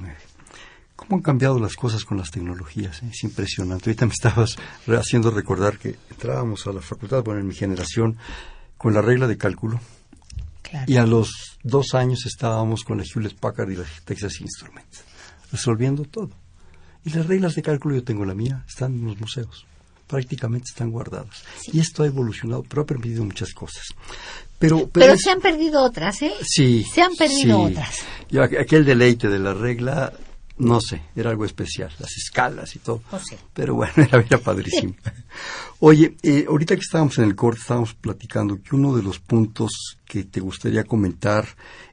[0.95, 3.01] ¿Cómo han cambiado las cosas con las tecnologías?
[3.01, 3.89] Es impresionante.
[3.89, 8.17] Ahorita me estabas haciendo recordar que entrábamos a la facultad, bueno, en mi generación,
[8.77, 9.79] con la regla de cálculo
[10.87, 15.03] y a los dos años estábamos con la Hewlett Packard y la Texas Instruments,
[15.51, 16.31] resolviendo todo.
[17.05, 19.65] Y las reglas de cálculo, yo tengo la mía, están en los museos.
[20.07, 21.43] Prácticamente están guardadas.
[21.71, 23.83] Y esto ha evolucionado, pero ha permitido muchas cosas.
[24.57, 26.33] Pero, pero, se han perdido otras, ¿eh?
[26.43, 26.83] Sí.
[26.83, 27.99] Se han perdido otras.
[28.29, 30.11] Y aquel deleite de la regla
[30.59, 33.01] no sé, era algo especial, las escalas y todo.
[33.11, 33.19] Oh,
[33.53, 34.93] Pero bueno, era, padrísimo.
[35.79, 39.97] Oye, eh, ahorita que estábamos en el corte, estábamos platicando que uno de los puntos
[40.05, 41.47] que te gustaría comentar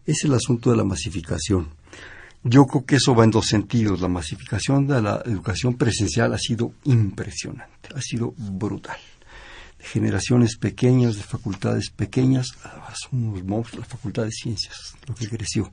[0.05, 1.69] es el asunto de la masificación.
[2.43, 4.01] Yo creo que eso va en dos sentidos.
[4.01, 8.99] La masificación de la educación presencial ha sido impresionante, ha sido brutal.
[9.79, 12.49] De generaciones pequeñas, de facultades pequeñas,
[13.13, 15.73] unos monstruos, la facultad de ciencias, lo que creció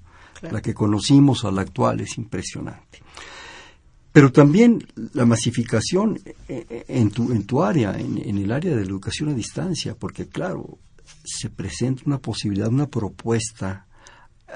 [0.52, 3.00] la que conocimos a la actual es impresionante.
[4.12, 6.36] Pero también la masificación eh,
[6.70, 10.28] eh, en tu, en tu área, en, el área de la educación a distancia, porque
[10.28, 10.78] claro,
[11.24, 13.88] se presenta una posibilidad, una propuesta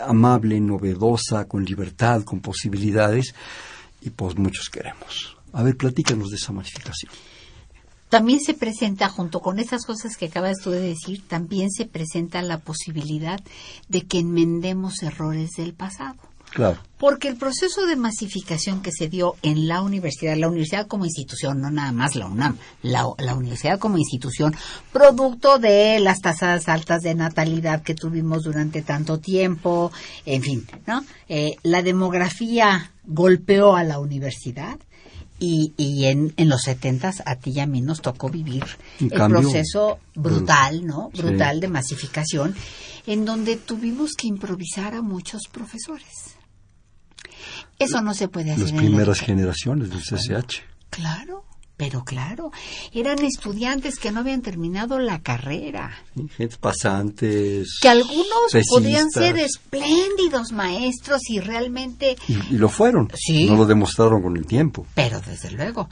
[0.06, 3.34] amable, novedosa, con libertad, con posibilidades,
[4.02, 5.38] y pues muchos queremos.
[5.54, 7.12] A ver, platícanos de esa masificación
[8.10, 12.42] también se presenta, junto con esas cosas que acabas tú de decir, también se presenta
[12.42, 13.40] la posibilidad
[13.90, 16.16] de que enmendemos errores del pasado.
[16.52, 16.80] Claro.
[16.98, 21.62] Porque el proceso de masificación que se dio en la universidad, la universidad como institución,
[21.62, 24.56] no nada más la UNAM, la, universidad como institución,
[24.92, 29.92] producto de las tasas altas de natalidad que tuvimos durante tanto tiempo,
[30.26, 31.04] en fin, ¿no?
[31.28, 34.80] Eh, la demografía golpeó a la universidad
[35.40, 38.66] y, y en, en los setentas a ti y a mí nos tocó vivir
[39.00, 41.10] el proceso brutal, ¿no?
[41.16, 42.56] Brutal de masificación,
[43.06, 46.36] en donde tuvimos que improvisar a muchos profesores.
[47.80, 48.72] Eso no se puede hacer.
[48.72, 50.62] Las primeras generaciones del CCH.
[50.90, 51.47] Claro.
[51.78, 52.52] Pero claro,
[52.92, 55.92] eran estudiantes que no habían terminado la carrera.
[56.36, 57.78] gente pasantes.
[57.80, 62.18] Que algunos podían ser espléndidos maestros y realmente...
[62.28, 63.12] Y, lo fueron.
[63.16, 63.48] Sí.
[63.48, 64.88] No lo demostraron con el tiempo.
[64.96, 65.88] Pero desde luego,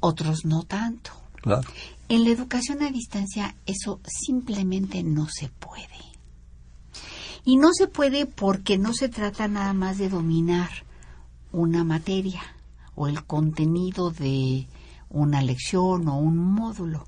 [0.00, 1.12] otros no tanto.
[1.40, 1.70] Claro.
[2.08, 5.86] En la educación a distancia eso simplemente no se puede.
[7.44, 10.70] Y no se puede porque no se trata nada más de dominar
[11.52, 12.42] una materia
[12.96, 14.66] o el contenido de
[15.16, 17.06] una lección o un módulo.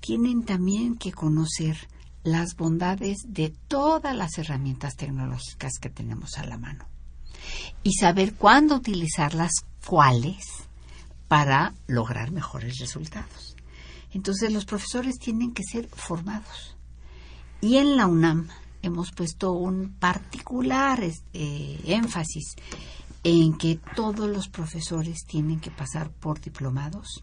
[0.00, 1.76] Tienen también que conocer
[2.22, 6.86] las bondades de todas las herramientas tecnológicas que tenemos a la mano
[7.82, 9.52] y saber cuándo utilizarlas,
[9.86, 10.44] cuáles,
[11.28, 13.56] para lograr mejores resultados.
[14.12, 16.76] Entonces los profesores tienen que ser formados.
[17.60, 18.48] Y en la UNAM
[18.82, 21.02] hemos puesto un particular
[21.32, 22.54] eh, énfasis
[23.24, 27.22] en que todos los profesores tienen que pasar por diplomados,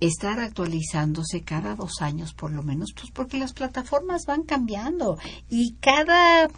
[0.00, 5.18] estar actualizándose cada dos años por lo menos, pues porque las plataformas van cambiando
[5.48, 6.48] y cada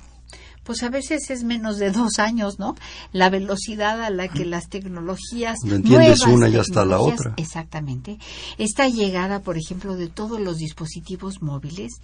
[0.64, 2.76] pues a veces es menos de dos años, ¿no?
[3.12, 7.34] La velocidad a la que las tecnologías ¿Me entiendes una y hasta la otra.
[7.36, 8.18] Exactamente.
[8.58, 12.00] Esta llegada, por ejemplo, de todos los dispositivos móviles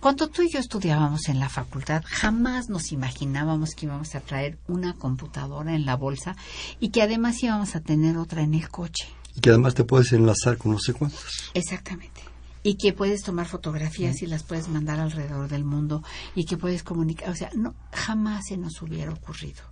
[0.00, 4.58] cuando tú y yo estudiábamos en la facultad, jamás nos imaginábamos que íbamos a traer
[4.66, 6.36] una computadora en la bolsa
[6.80, 9.06] y que además íbamos a tener otra en el coche.
[9.36, 11.50] Y que además te puedes enlazar con no sé cuántas.
[11.54, 12.23] Exactamente.
[12.64, 16.02] Y que puedes tomar fotografías y las puedes mandar alrededor del mundo
[16.34, 17.30] y que puedes comunicar.
[17.30, 19.62] O sea, no, jamás se nos hubiera ocurrido.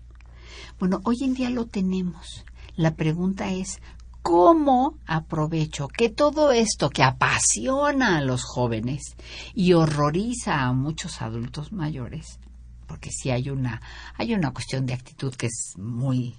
[0.78, 2.44] Bueno, hoy en día lo tenemos.
[2.76, 3.80] La pregunta es,
[4.22, 9.16] ¿Cómo aprovecho que todo esto que apasiona a los jóvenes
[9.52, 12.38] y horroriza a muchos adultos mayores,
[12.86, 13.82] porque sí hay una,
[14.16, 16.36] hay una cuestión de actitud que es muy,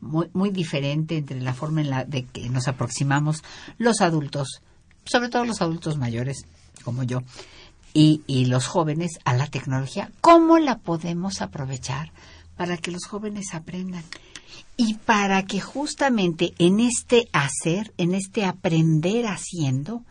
[0.00, 3.44] muy, muy diferente entre la forma en la de que nos aproximamos
[3.76, 4.62] los adultos,
[5.06, 6.44] sobre todo los adultos mayores
[6.84, 7.22] como yo,
[7.94, 12.12] y, y los jóvenes a la tecnología, ¿cómo la podemos aprovechar
[12.56, 14.04] para que los jóvenes aprendan?
[14.76, 20.02] y para que justamente en este hacer, en este aprender haciendo,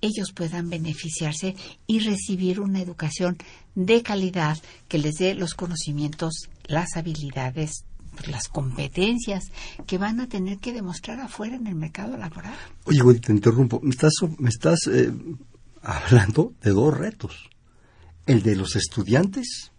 [0.00, 3.38] ellos puedan beneficiarse y recibir una educación
[3.74, 7.84] de calidad que les dé los conocimientos, las habilidades,
[8.28, 9.44] las competencias
[9.86, 12.54] que van a tener que demostrar afuera en el mercado laboral.
[12.84, 13.80] Oye, güey, te interrumpo.
[13.82, 15.12] Me estás, me estás eh,
[15.82, 17.50] hablando de dos retos.
[18.26, 19.70] El de los estudiantes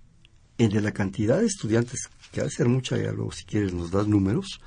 [0.57, 3.73] el de la cantidad de estudiantes, que va a ser mucha, ya luego si quieres
[3.73, 4.61] nos das números,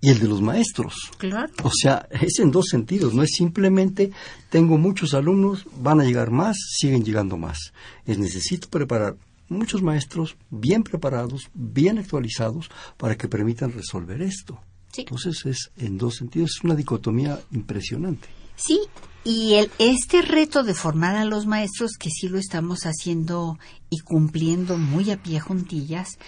[0.00, 1.10] y el de los maestros.
[1.16, 1.52] Claro.
[1.62, 4.10] O sea, es en dos sentidos, no es simplemente
[4.50, 7.72] tengo muchos alumnos, van a llegar más, siguen llegando más.
[8.04, 9.16] Es necesito preparar
[9.48, 14.60] muchos maestros bien preparados, bien actualizados, para que permitan resolver esto.
[14.96, 18.28] Entonces es en dos sentidos, es una dicotomía impresionante.
[18.56, 18.80] Sí,
[19.24, 23.58] y el, este reto de formar a los maestros, que sí lo estamos haciendo
[23.90, 26.18] y cumpliendo muy a pie juntillas,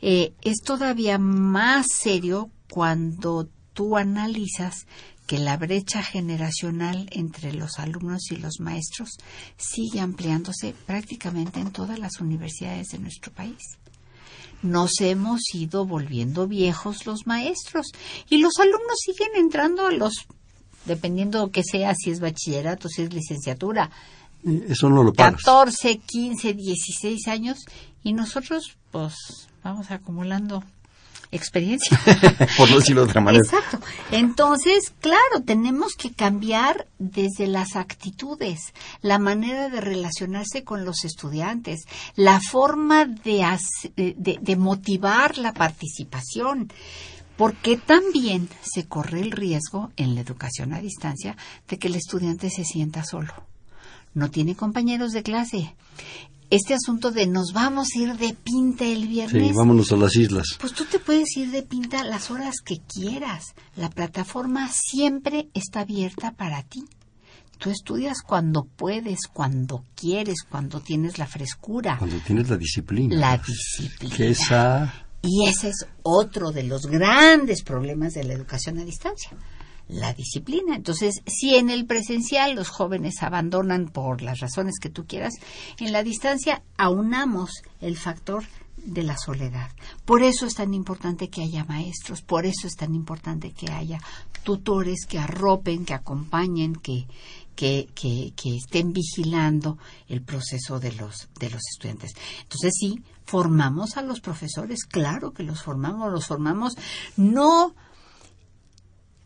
[0.00, 4.86] eh, es todavía más serio cuando tú analizas
[5.26, 9.10] que la brecha generacional entre los alumnos y los maestros
[9.56, 13.58] sigue ampliándose prácticamente en todas las universidades de nuestro país.
[14.62, 17.86] Nos hemos ido volviendo viejos los maestros
[18.30, 20.26] y los alumnos siguen entrando a los,
[20.86, 23.90] dependiendo que sea, si es bachillerato, si es licenciatura.
[24.44, 25.42] Eso no lo pagas.
[25.42, 27.58] 14, 15, 16 años
[28.02, 29.14] y nosotros pues
[29.62, 30.62] vamos acumulando
[31.30, 31.98] experiencia.
[32.56, 33.44] Por no decirlo de otra manera.
[33.44, 33.78] Exacto.
[34.10, 38.72] Entonces, claro, tenemos que cambiar desde las actitudes,
[39.02, 43.44] la manera de relacionarse con los estudiantes, la forma de,
[43.96, 46.72] de, de motivar la participación
[47.36, 51.36] porque también se corre el riesgo en la educación a distancia
[51.68, 53.32] de que el estudiante se sienta solo.
[54.14, 55.74] No tiene compañeros de clase
[56.50, 59.48] este asunto de nos vamos a ir de pinta el viernes.
[59.48, 60.56] Sí, vámonos a las islas.
[60.60, 63.54] Pues tú te puedes ir de pinta las horas que quieras.
[63.76, 66.84] La plataforma siempre está abierta para ti.
[67.58, 71.96] Tú estudias cuando puedes, cuando quieres, cuando tienes la frescura.
[71.98, 73.16] Cuando tienes la disciplina.
[73.16, 74.14] La disciplina.
[74.14, 75.02] Que esa...
[75.22, 79.30] Y ese es otro de los grandes problemas de la educación a distancia
[79.88, 80.76] la disciplina.
[80.76, 85.34] Entonces, si en el presencial los jóvenes abandonan por las razones que tú quieras,
[85.78, 88.44] en la distancia aunamos el factor
[88.76, 89.70] de la soledad.
[90.04, 93.98] Por eso es tan importante que haya maestros, por eso es tan importante que haya
[94.44, 97.06] tutores que arropen, que acompañen, que,
[97.56, 99.78] que, que, que estén vigilando
[100.08, 102.12] el proceso de los, de los estudiantes.
[102.42, 106.76] Entonces sí, formamos a los profesores, claro que los formamos, los formamos
[107.16, 107.74] no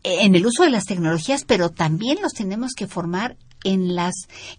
[0.03, 4.13] en el uso de las tecnologías, pero también los tenemos que formar en las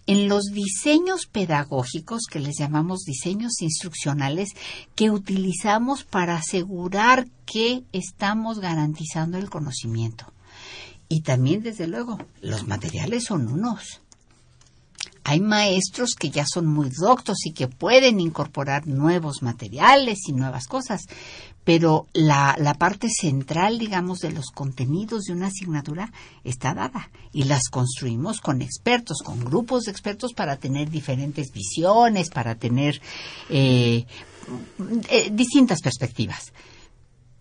[0.07, 4.49] en los diseños pedagógicos que les llamamos diseños instruccionales
[4.95, 10.31] que utilizamos para asegurar que estamos garantizando el conocimiento.
[11.09, 13.99] Y también desde luego, los materiales son unos.
[15.25, 20.67] Hay maestros que ya son muy doctos y que pueden incorporar nuevos materiales y nuevas
[20.67, 21.01] cosas,
[21.63, 26.11] pero la, la, parte central, digamos, de los contenidos de una asignatura
[26.43, 32.29] está dada y las construimos con expertos, con grupos de expertos para tener diferentes visiones,
[32.29, 33.01] para tener
[33.49, 34.05] eh,
[35.09, 36.51] eh, distintas perspectivas.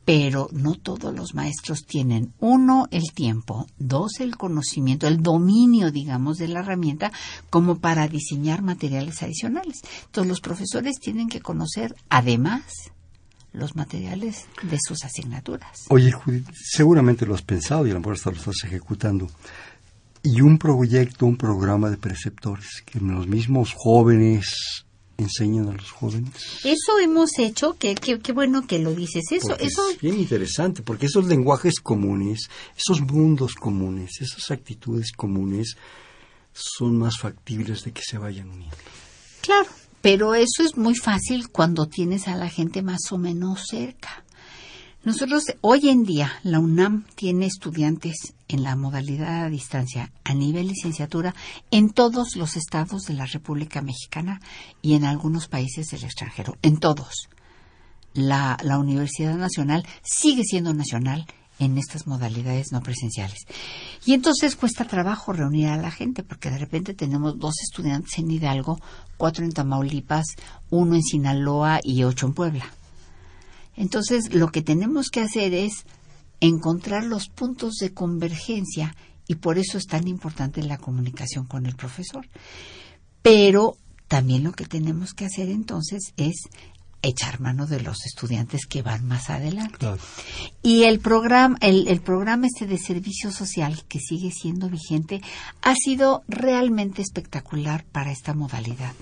[0.05, 6.39] Pero no todos los maestros tienen, uno, el tiempo, dos, el conocimiento, el dominio, digamos,
[6.39, 7.13] de la herramienta
[7.51, 9.81] como para diseñar materiales adicionales.
[10.07, 12.65] Entonces los profesores tienen que conocer, además,
[13.53, 15.85] los materiales de sus asignaturas.
[15.89, 19.29] Oye, Judith, seguramente lo has pensado y a lo mejor hasta lo estás ejecutando.
[20.23, 24.85] Y un proyecto, un programa de preceptores, que los mismos jóvenes
[25.19, 26.33] enseñen a los jóvenes.
[26.65, 29.25] Eso hemos hecho, qué que, bueno que lo dices.
[29.31, 35.77] Eso, eso es bien interesante, porque esos lenguajes comunes, esos mundos comunes, esas actitudes comunes
[36.53, 38.77] son más factibles de que se vayan uniendo.
[39.41, 39.69] Claro,
[40.03, 44.25] pero eso es muy fácil cuando tienes a la gente más o menos cerca.
[45.05, 50.69] Nosotros, hoy en día, la UNAM tiene estudiantes en la modalidad a distancia a nivel
[50.69, 51.35] licenciatura
[51.73, 54.41] en todos los estados de la República Mexicana
[54.81, 57.29] y en algunos países del extranjero, en todos.
[58.15, 61.27] La, la Universidad Nacional sigue siendo nacional
[61.65, 63.47] en estas modalidades no presenciales.
[64.05, 68.31] Y entonces cuesta trabajo reunir a la gente, porque de repente tenemos dos estudiantes en
[68.31, 68.81] Hidalgo,
[69.17, 70.27] cuatro en Tamaulipas,
[70.71, 72.67] uno en Sinaloa y ocho en Puebla.
[73.77, 75.85] Entonces, lo que tenemos que hacer es
[76.41, 78.97] encontrar los puntos de convergencia
[79.29, 82.29] y por eso es tan importante la comunicación con el profesor.
[83.23, 83.77] Pero
[84.09, 86.35] también lo que tenemos que hacer entonces es
[87.03, 89.87] echar mano de los estudiantes que van más adelante.
[90.63, 95.21] Y el programa, el, el, programa este de servicio social que sigue siendo vigente
[95.61, 98.93] ha sido realmente espectacular para esta modalidad.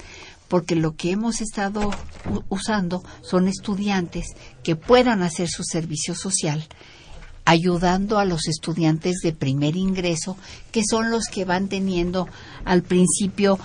[0.48, 1.90] Porque lo que hemos estado
[2.48, 4.26] usando son estudiantes
[4.64, 6.66] que puedan hacer su servicio social
[7.44, 10.36] ayudando a los estudiantes de primer ingreso,
[10.70, 12.28] que son los que van teniendo
[12.64, 13.58] al principio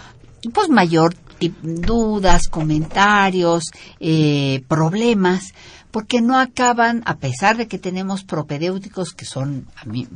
[0.53, 1.15] pues mayor
[1.61, 3.65] dudas, comentarios,
[3.99, 5.53] eh, problemas,
[5.91, 9.67] porque no acaban, a pesar de que tenemos propedéuticos que son,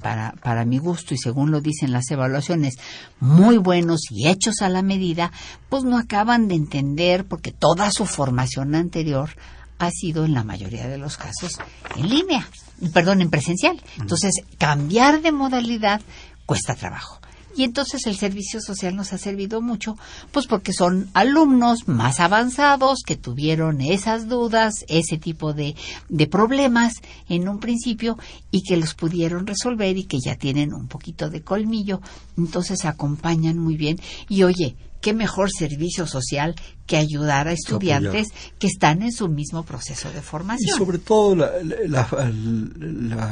[0.02, 2.76] para, para mi gusto y según lo dicen las evaluaciones,
[3.22, 5.32] muy buenos y hechos a la medida,
[5.70, 9.30] pues no acaban de entender porque toda su formación anterior
[9.78, 11.58] ha sido en la mayoría de los casos
[11.96, 12.46] en línea,
[12.94, 13.82] perdón, en presencial.
[13.98, 16.02] Entonces, cambiar de modalidad
[16.46, 17.19] cuesta trabajo.
[17.56, 19.98] Y entonces el servicio social nos ha servido mucho,
[20.32, 25.76] pues porque son alumnos más avanzados que tuvieron esas dudas, ese tipo de,
[26.08, 26.94] de problemas
[27.28, 28.18] en un principio
[28.52, 32.02] y que los pudieron resolver y que ya tienen un poquito de colmillo.
[32.38, 34.00] Entonces acompañan muy bien.
[34.28, 39.64] Y oye, qué mejor servicio social que ayudar a estudiantes que están en su mismo
[39.64, 40.76] proceso de formación.
[40.76, 42.02] Y sobre todo la,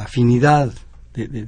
[0.02, 0.72] afinidad
[1.14, 1.48] de,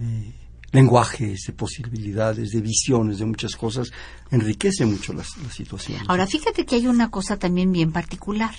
[0.72, 3.92] lenguajes, de posibilidades, de visiones, de muchas cosas,
[4.32, 6.02] enriquece mucho la, la situación.
[6.08, 8.54] Ahora, fíjate que hay una cosa también bien particular.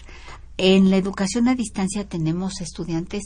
[0.56, 3.22] En la educación a distancia tenemos estudiantes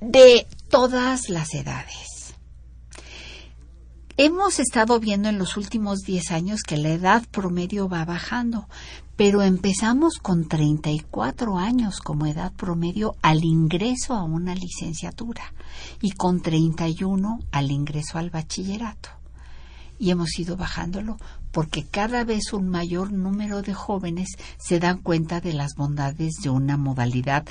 [0.00, 2.17] de todas las edades
[4.20, 8.68] Hemos estado viendo en los últimos 10 años que la edad promedio va bajando,
[9.14, 15.52] pero empezamos con 34 años como edad promedio al ingreso a una licenciatura
[16.02, 19.10] y con 31 al ingreso al bachillerato.
[20.00, 21.16] Y hemos ido bajándolo
[21.52, 26.50] porque cada vez un mayor número de jóvenes se dan cuenta de las bondades de
[26.50, 27.46] una modalidad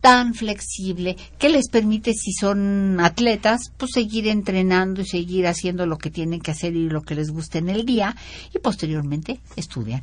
[0.00, 5.98] tan flexible que les permite, si son atletas, pues seguir entrenando y seguir haciendo lo
[5.98, 8.14] que tienen que hacer y lo que les guste en el día
[8.54, 10.02] y posteriormente estudian.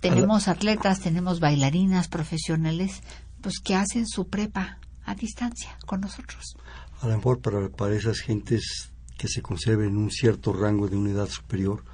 [0.00, 3.02] Tenemos atletas, tenemos bailarinas profesionales,
[3.40, 6.56] pues que hacen su prepa a distancia con nosotros.
[7.00, 11.28] A lo mejor para, para esas gentes que se conserven un cierto rango de unidad
[11.28, 11.84] superior,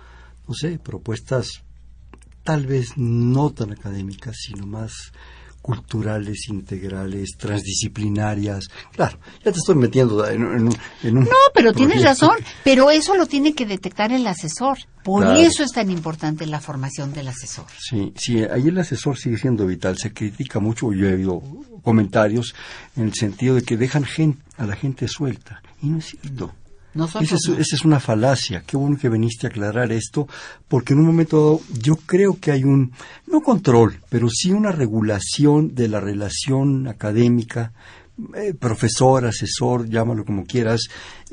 [0.48, 1.62] no sé, propuestas
[2.42, 5.12] tal vez no tan académicas, sino más
[5.62, 8.68] culturales, integrales, transdisciplinarias.
[8.92, 10.68] Claro, ya te estoy metiendo en, un...
[11.02, 14.78] No, pero tienes razón, pero eso lo tiene que detectar el asesor.
[15.02, 17.64] Por eso es tan importante la formación del asesor.
[17.78, 19.96] Sí, sí, ahí el asesor sigue siendo vital.
[19.96, 21.42] Se critica mucho, yo he oído
[21.82, 22.54] comentarios
[22.96, 25.62] en el sentido de que dejan gente, a la gente suelta.
[25.82, 26.52] Y no es cierto.
[26.94, 28.64] Esa es, una falacia.
[28.66, 30.26] Qué bueno que viniste a aclarar esto,
[30.66, 32.92] porque en un momento dado yo creo que hay un,
[33.26, 37.72] no control, pero sí una regulación de la relación académica,
[38.34, 40.88] eh, profesor, asesor, llámalo como quieras,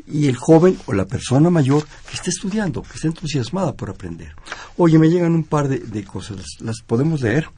[0.08, 4.36] y el joven o la persona mayor que está estudiando, que está entusiasmada por aprender.
[4.78, 7.49] Oye, me llegan un par de, cosas, ¿las, podemos leer?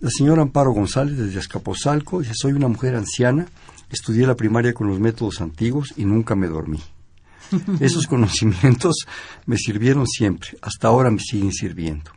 [0.00, 3.46] La señora Amparo González desde Azcapotzalco dice, soy una mujer anciana,
[3.90, 6.80] estudié la primaria con los métodos antiguos y nunca me dormí.
[7.80, 9.06] Esos conocimientos
[9.46, 12.10] me sirvieron siempre, hasta ahora me siguen sirviendo.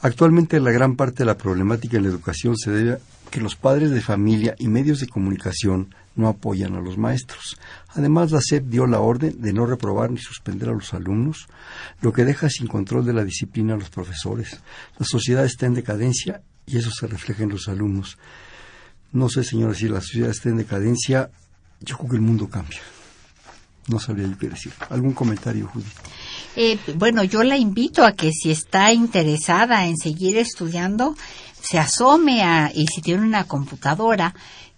[0.00, 2.98] Actualmente la gran parte de la problemática en la educación se debe a
[3.30, 7.56] que los padres de familia y medios de comunicación no apoyan a los maestros.
[7.94, 11.46] Además, la SEP dio la orden de no reprobar ni suspender a los alumnos,
[12.00, 14.60] lo que deja sin control de la disciplina a los profesores.
[14.98, 18.18] La sociedad está en decadencia y eso se refleja en los alumnos.
[19.12, 21.30] No sé, señora, si la sociedad está en decadencia,
[21.80, 22.80] yo creo que el mundo cambia.
[23.88, 24.72] No sabría qué decir.
[24.90, 25.92] ¿Algún comentario, Judith?
[26.56, 31.16] Eh, bueno, yo la invito a que si está interesada en seguir estudiando,
[31.60, 34.34] se asome a, y si tiene una computadora,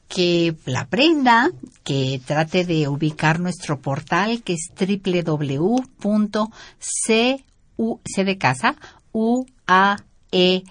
[0.09, 1.51] que la aprenda,
[1.83, 5.45] que trate de ubicar nuestro portal que es www.c
[8.25, 8.77] de casa,
[9.13, 9.97] u a
[10.31, 10.65] e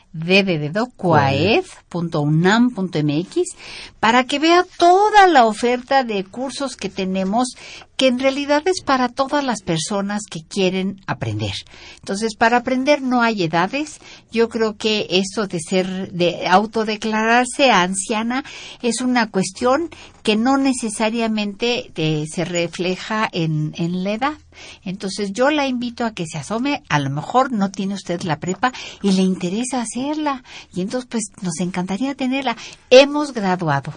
[3.99, 7.55] para que vea toda la oferta de cursos que tenemos
[7.97, 11.53] que en realidad es para todas las personas que quieren aprender.
[11.99, 13.99] Entonces, para aprender no hay edades.
[14.31, 18.43] Yo creo que esto de ser, de autodeclararse anciana
[18.81, 19.89] es una cuestión
[20.23, 24.37] que no necesariamente eh, se refleja en, en la edad.
[24.83, 26.81] Entonces, yo la invito a que se asome.
[26.89, 30.43] A lo mejor no tiene usted la prepa y le interesa hacerla.
[30.73, 32.55] Y entonces, pues, nos encantaría tenerla.
[32.89, 33.93] Hemos graduado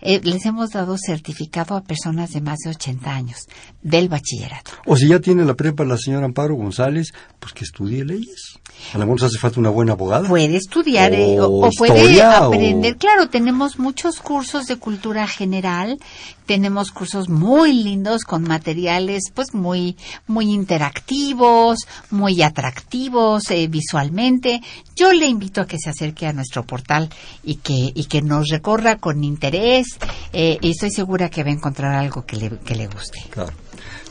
[0.00, 3.46] eh, les hemos dado certificado a personas de más de 80 años
[3.82, 4.72] del bachillerato.
[4.84, 8.58] O si ya tiene la prepa la señora Amparo González, pues que estudie leyes.
[8.92, 10.28] A lo mejor hace falta una buena abogada.
[10.28, 12.96] Puede estudiar eh, o, puede aprender.
[12.96, 15.98] Claro, tenemos muchos cursos de cultura general,
[16.46, 19.96] tenemos cursos muy lindos con materiales pues muy
[20.26, 21.78] muy interactivos,
[22.10, 24.60] muy atractivos eh, visualmente.
[24.94, 27.08] Yo le invito a que se acerque a nuestro portal
[27.42, 29.86] y que y que nos recorra con interés
[30.32, 33.24] eh, y estoy segura que va a encontrar algo que le, que le guste.
[33.30, 33.52] Claro.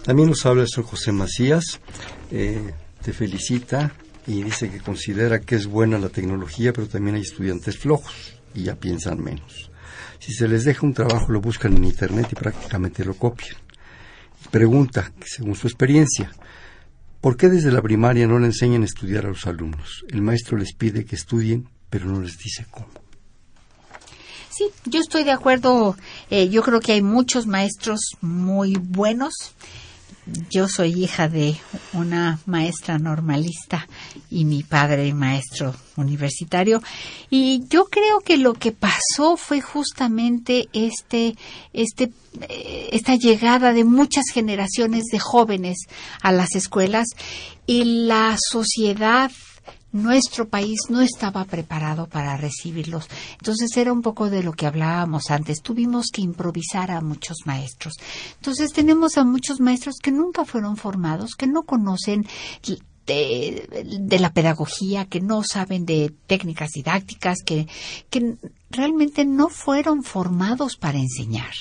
[0.04, 1.80] También nos habla el señor José Macías,
[2.30, 3.94] te felicita
[4.26, 8.64] y dice que considera que es buena la tecnología, pero también hay estudiantes flojos y
[8.64, 9.70] ya piensan menos.
[10.20, 13.58] Si se les deja un trabajo, lo buscan en Internet y prácticamente lo copian.
[14.52, 16.32] Pregunta, según su experiencia,
[17.20, 20.06] ¿por qué desde la primaria no le enseñan a estudiar a los alumnos?
[20.10, 22.88] El maestro les pide que estudien, pero no les dice cómo.
[24.50, 25.98] Sí, yo estoy de acuerdo.
[26.30, 29.34] Eh, yo creo que hay muchos maestros muy buenos
[30.50, 31.56] yo soy hija de
[31.94, 33.88] una maestra normalista
[34.30, 36.82] y mi padre maestro universitario.
[37.30, 41.36] Y yo creo que lo que pasó fue justamente este
[41.74, 42.12] este
[42.50, 45.78] eh, esta llegada de muchas generaciones de jóvenes
[46.22, 47.08] a las escuelas
[47.68, 49.32] y la sociedad
[49.94, 53.08] nuestro país no estaba preparado para recibirlos.
[53.34, 55.62] Entonces era un poco de lo que hablábamos antes.
[55.62, 57.94] Tuvimos que improvisar a muchos maestros.
[58.36, 62.26] Entonces tenemos a muchos maestros que nunca fueron formados, que no conocen
[63.06, 67.68] de, la pedagogía, que no saben de técnicas didácticas, que,
[68.10, 68.36] que
[68.72, 71.54] realmente no fueron formados para enseñar.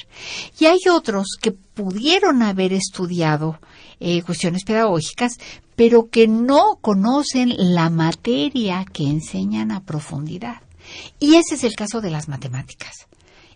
[0.58, 3.58] Y hay otros que pudieron haber estudiado
[4.00, 5.38] eh, cuestiones pedagógicas,
[5.84, 10.62] pero que no conocen la materia que enseñan a profundidad.
[11.18, 13.08] Y ese es el caso de las matemáticas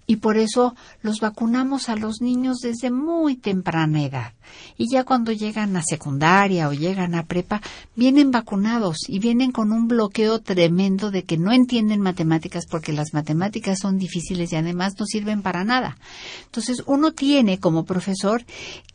[0.07, 4.33] y por eso los vacunamos a los niños desde muy temprana edad.
[4.79, 7.61] Y ya cuando llegan a secundaria o llegan a prepa,
[7.97, 13.13] vienen vacunados y vienen con un bloqueo tremendo de que no entienden matemáticas porque las
[13.13, 15.99] matemáticas son difíciles y además no sirven para nada.
[16.45, 18.45] Entonces uno tiene como profesor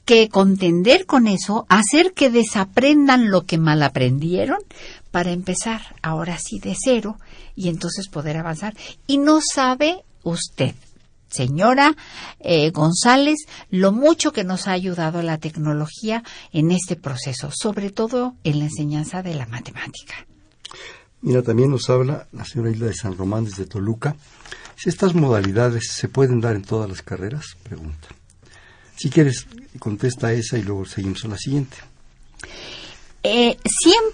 [0.05, 4.59] que contender con eso, hacer que desaprendan lo que mal aprendieron
[5.12, 7.18] para empezar ahora sí de cero
[7.55, 8.76] y entonces poder avanzar.
[9.07, 10.74] Y no sabe usted
[11.32, 11.95] señora
[12.39, 13.38] eh, González
[13.69, 18.65] lo mucho que nos ha ayudado la tecnología en este proceso, sobre todo en la
[18.65, 20.27] enseñanza de la matemática.
[21.21, 24.15] Mira, también nos habla la señora Hilda de San Román desde Toluca.
[24.75, 28.07] Si estas modalidades se pueden dar en todas las carreras, pregunta.
[28.95, 29.45] Si quieres,
[29.79, 31.77] contesta esa y luego seguimos a la siguiente.
[33.23, 33.57] Eh,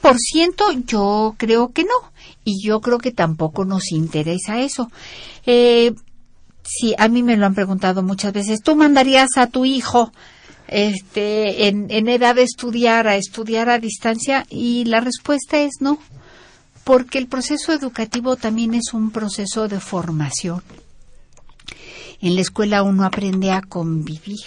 [0.01, 2.11] 100% yo creo que no.
[2.43, 4.91] Y yo creo que tampoco nos interesa eso.
[5.45, 5.93] Eh,
[6.67, 8.61] Sí, a mí me lo han preguntado muchas veces.
[8.61, 10.11] ¿Tú mandarías a tu hijo
[10.67, 14.45] este, en, en edad de estudiar a estudiar a distancia?
[14.49, 15.97] Y la respuesta es no,
[16.83, 20.61] porque el proceso educativo también es un proceso de formación.
[22.19, 24.39] En la escuela uno aprende a convivir.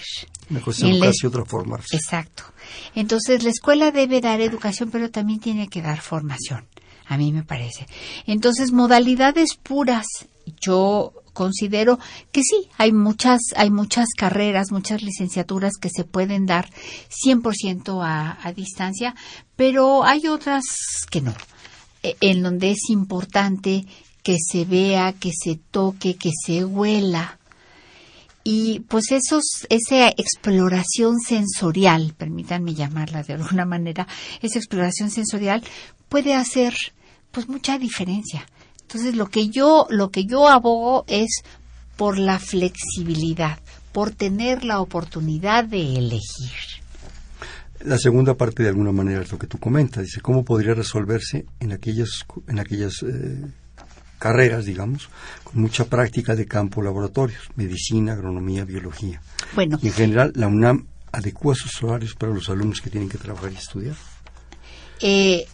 [0.51, 1.97] Una cosa y otra formarse.
[1.97, 2.43] Exacto.
[2.95, 6.67] Entonces la escuela debe dar educación, pero también tiene que dar formación.
[7.07, 7.87] A mí me parece.
[8.27, 10.07] Entonces modalidades puras.
[10.61, 11.99] Yo considero
[12.33, 16.69] que sí, hay muchas, hay muchas carreras, muchas licenciaturas que se pueden dar
[17.25, 19.15] 100% a, a distancia,
[19.57, 20.65] pero hay otras
[21.11, 21.35] que no,
[22.03, 23.87] e, en donde es importante
[24.23, 27.39] que se vea, que se toque, que se huela.
[28.45, 34.07] Y pues esos, esa exploración sensorial, permítanme llamarla de alguna manera,
[34.43, 35.63] esa exploración sensorial
[36.11, 36.75] puede hacer
[37.31, 38.47] pues mucha diferencia.
[38.91, 41.43] Entonces lo que yo lo que yo abogo es
[41.97, 43.61] por la flexibilidad,
[43.93, 46.51] por tener la oportunidad de elegir.
[47.85, 51.47] La segunda parte de alguna manera es lo que tú comentas, dice cómo podría resolverse
[51.61, 53.47] en aquellas en aquellas eh,
[54.19, 55.09] carreras, digamos,
[55.45, 59.23] con mucha práctica de campo, laboratorios, medicina, agronomía, biología.
[59.55, 63.19] Bueno, y en general la UNAM adecua sus horarios para los alumnos que tienen que
[63.19, 63.95] trabajar y estudiar.
[65.01, 65.47] Eh,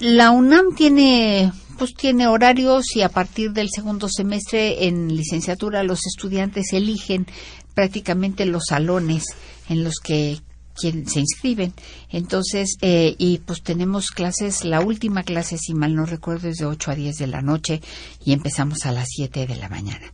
[0.00, 6.06] la UNAM tiene pues tiene horarios y a partir del segundo semestre en licenciatura los
[6.06, 7.26] estudiantes eligen
[7.74, 9.24] prácticamente los salones
[9.68, 10.38] en los que
[10.74, 11.74] se inscriben.
[12.10, 16.66] Entonces, eh, y pues tenemos clases, la última clase, si mal no recuerdo, es de
[16.66, 17.80] 8 a 10 de la noche
[18.24, 20.12] y empezamos a las 7 de la mañana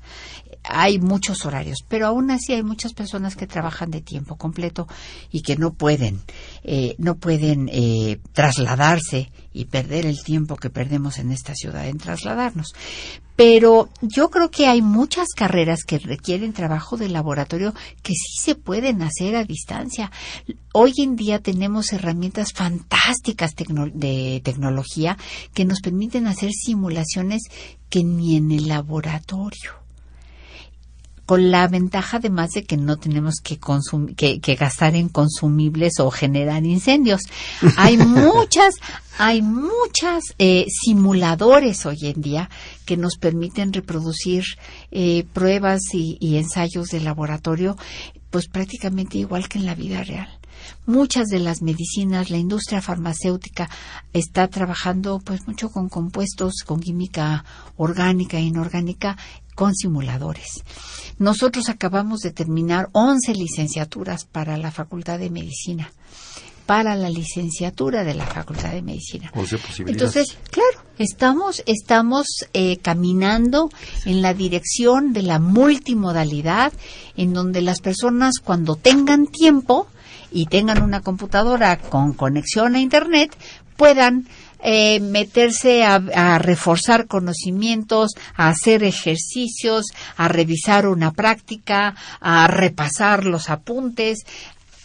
[0.69, 4.87] hay muchos horarios, pero aún así hay muchas personas que trabajan de tiempo completo
[5.33, 6.21] y que no pueden,
[6.63, 11.99] eh, no pueden eh, trasladarse y perder el tiempo que perdemos en esta ciudad en
[11.99, 12.75] trasladarnos.
[13.35, 18.55] Pero yo creo que hay muchas carreras que requieren trabajo de laboratorio que sí se
[18.57, 20.11] pueden hacer a distancia.
[20.73, 25.17] Hoy en día tenemos herramientas fantásticas de tecnología
[25.55, 27.43] que nos permiten hacer simulaciones
[27.89, 29.88] que ni en el laboratorio
[31.29, 33.59] con la ventaja además de que no tenemos que,
[34.41, 37.21] que, gastar en consumibles o generar incendios.
[37.77, 38.77] Hay muchas,
[39.19, 42.49] hay muchas eh, simuladores hoy en día
[42.87, 44.43] que nos permiten reproducir
[44.91, 47.77] eh, pruebas y ensayos de laboratorio,
[48.31, 50.39] pues prácticamente igual que en la vida real
[50.87, 53.69] muchas de las medicinas, la industria farmacéutica
[54.13, 57.45] está trabajando pues mucho con compuestos, con química
[57.77, 59.17] orgánica e inorgánica,
[59.59, 60.63] con simuladores.
[61.19, 65.91] Nosotros acabamos de terminar 11 licenciaturas para la Facultad de Medicina
[66.65, 69.33] para la licenciatura de la Facultad de Medicina.
[69.87, 73.71] Entonces, claro, estamos, estamos eh, caminando
[74.05, 76.73] en la dirección de la multimodalidad,
[77.17, 79.89] en donde las personas cuando tengan tiempo
[80.31, 83.35] y tengan una computadora con conexión a Internet,
[83.77, 84.29] puedan
[84.61, 89.87] eh, meterse a, reforzar conocimientos, a hacer ejercicios,
[90.17, 94.25] a revisar una práctica, a repasar los apuntes.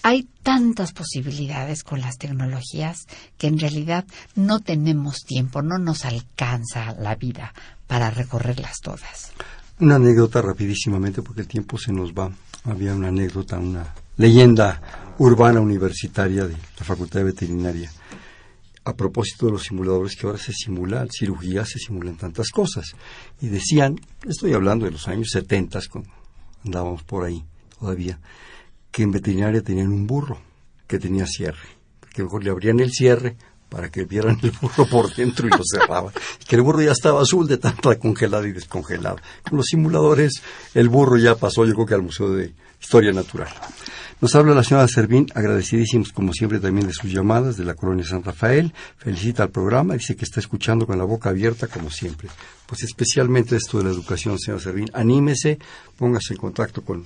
[0.04, 3.08] Hay tantas posibilidades con las tecnologías
[3.38, 4.06] que en realidad
[4.36, 7.54] no tenemos tiempo, no nos alcanza la vida
[7.88, 9.32] para recorrerlas todas.
[9.80, 12.32] Una anécdota rapidísimamente porque el tiempo se nos va.
[12.66, 14.82] Había una anécdota, una leyenda
[15.18, 17.92] urbana universitaria de la Facultad de Veterinaria
[18.86, 22.96] a propósito de los simuladores que ahora se simulan, cirugía, se simulan tantas cosas.
[23.42, 26.10] Y decían, estoy hablando de los años 70, cuando
[26.66, 27.44] andábamos por ahí
[27.80, 28.20] todavía,
[28.92, 30.40] que en veterinaria tenían un burro
[30.88, 31.68] que tenía cierre,
[32.14, 33.38] que mejor le abrían el cierre
[33.70, 36.14] para que vieran el burro por dentro y lo cerraban.
[36.48, 39.22] que el burro ya estaba azul de tanta congelada y descongelada.
[39.48, 40.44] Con los simuladores,
[40.76, 43.50] el burro ya pasó, yo creo que al Museo de Historia Natural.
[44.24, 48.06] Nos habla la señora Servín, agradecidísimos como siempre también de sus llamadas de la colonia
[48.06, 48.72] San Rafael.
[48.96, 52.30] Felicita al programa, dice que está escuchando con la boca abierta como siempre.
[52.66, 54.90] Pues especialmente esto de la educación, señora Servín.
[54.94, 55.60] Anímese,
[55.98, 57.04] póngase en contacto con,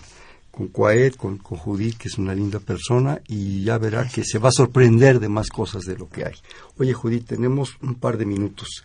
[0.52, 4.50] con con, con Judith, que es una linda persona, y ya verá que se va
[4.50, 6.36] a sorprender de más cosas de lo que hay.
[6.78, 8.84] Oye, Judith, tenemos un par de minutos.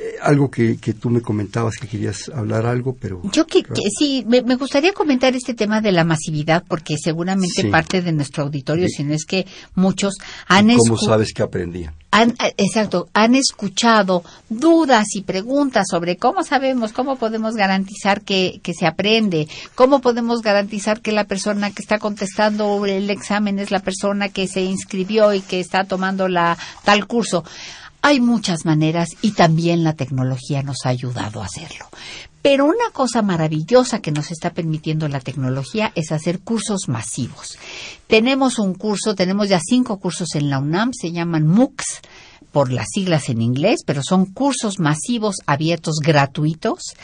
[0.00, 3.20] Eh, algo que, que, tú me comentabas que querías hablar algo, pero...
[3.32, 3.64] Yo que,
[3.98, 8.86] sí, me, gustaría comentar este tema de la masividad porque seguramente parte de nuestro auditorio,
[8.88, 9.44] si no es que
[9.74, 10.14] muchos
[10.46, 10.68] han...
[10.76, 11.94] ¿Cómo sabes que aprendían?
[12.12, 18.60] Han, eh, exacto, han escuchado dudas y preguntas sobre cómo sabemos, cómo podemos garantizar que,
[18.62, 23.72] que se aprende, cómo podemos garantizar que la persona que está contestando el examen es
[23.72, 27.42] la persona que se inscribió y que está tomando la tal curso.
[28.02, 31.86] Hay muchas maneras y también la tecnología nos ha ayudado a hacerlo.
[32.42, 37.58] Pero una cosa maravillosa que nos está permitiendo la tecnología es hacer cursos masivos.
[38.06, 42.00] Tenemos un curso, tenemos ya cinco cursos en la UNAM, se llaman MOOCs
[42.52, 46.94] por las siglas en inglés, pero son cursos masivos abiertos gratuitos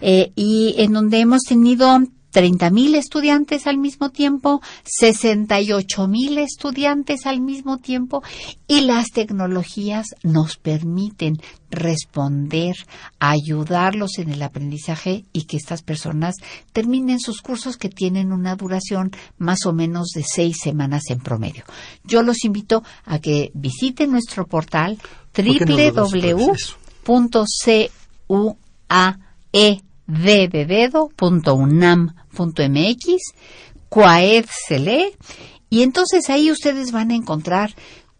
[0.00, 2.00] eh, y en donde hemos tenido
[2.38, 4.62] 30.000 estudiantes al mismo tiempo,
[5.02, 8.22] 68.000 estudiantes al mismo tiempo
[8.68, 12.76] y las tecnologías nos permiten responder,
[13.18, 16.36] ayudarlos en el aprendizaje y que estas personas
[16.72, 21.64] terminen sus cursos que tienen una duración más o menos de seis semanas en promedio.
[22.04, 24.96] Yo los invito a que visiten nuestro portal
[25.36, 26.28] www.cuae
[30.08, 31.22] www.unam.mx,
[33.88, 35.12] Cuaed se lee,
[35.70, 37.74] y entonces ahí ustedes van a encontrar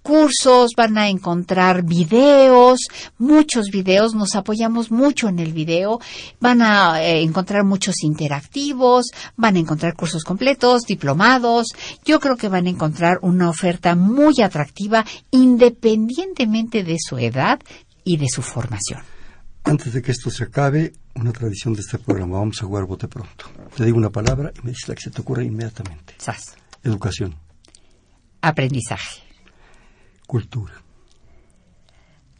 [0.09, 2.81] cursos, van a encontrar videos,
[3.19, 6.01] muchos videos, nos apoyamos mucho en el video,
[6.41, 11.67] van a eh, encontrar muchos interactivos, van a encontrar cursos completos, diplomados,
[12.07, 17.61] yo creo que van a encontrar una oferta muy atractiva independientemente de su edad
[18.03, 19.18] y de su formación.
[19.65, 23.09] Antes de que esto se acabe, una tradición de este programa, vamos a jugar bote
[23.09, 23.47] pronto.
[23.77, 26.15] Te digo una palabra y me dices la que se te ocurre inmediatamente.
[26.19, 26.57] Sas.
[26.83, 27.37] Educación.
[28.41, 29.23] Aprendizaje.
[30.27, 30.75] Cultura.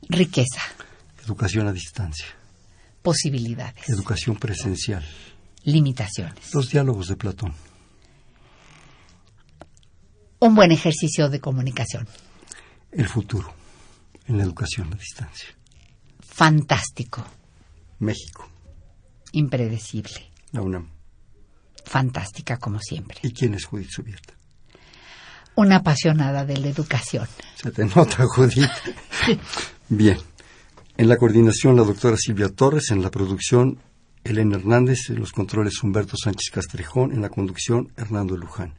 [0.09, 0.63] Riqueza.
[1.25, 2.27] Educación a distancia.
[3.03, 3.89] Posibilidades.
[3.89, 5.05] Educación presencial.
[5.65, 6.55] Limitaciones.
[6.55, 7.53] Los diálogos de Platón.
[10.41, 12.09] Un buen ejercicio de comunicación.
[12.93, 13.53] El futuro
[14.27, 15.58] en la educación a distancia
[16.39, 17.25] fantástico.
[17.99, 18.49] México.
[19.33, 20.31] Impredecible.
[20.53, 20.89] La UNAM.
[21.85, 23.19] Fantástica como siempre.
[23.23, 24.35] ¿Y quién es Judith Subierta?
[25.57, 27.27] Una apasionada de la educación.
[27.57, 28.71] Se te nota, Judith.
[29.89, 30.17] Bien.
[30.97, 32.93] En la coordinación, la doctora Silvia Torres.
[32.93, 33.81] En la producción,
[34.23, 35.11] Elena Hernández.
[35.11, 37.11] En los controles, Humberto Sánchez Castrejón.
[37.13, 38.75] En la conducción, Hernando Luján.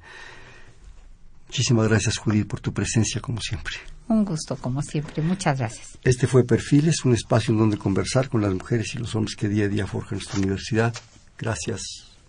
[1.49, 3.73] Muchísimas gracias, Judith, por tu presencia, como siempre.
[4.07, 5.23] Un gusto, como siempre.
[5.23, 5.97] Muchas gracias.
[6.03, 9.49] Este fue Perfiles, un espacio en donde conversar con las mujeres y los hombres que
[9.49, 10.93] día a día forjan nuestra universidad.
[11.39, 11.81] Gracias.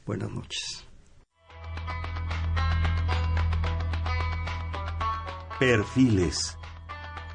[0.07, 0.87] Buenas noches.
[5.59, 6.57] Perfiles,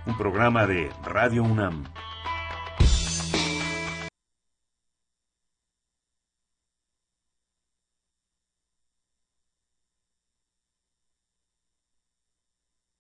[0.08, 1.84] un programa de Radio UNAM.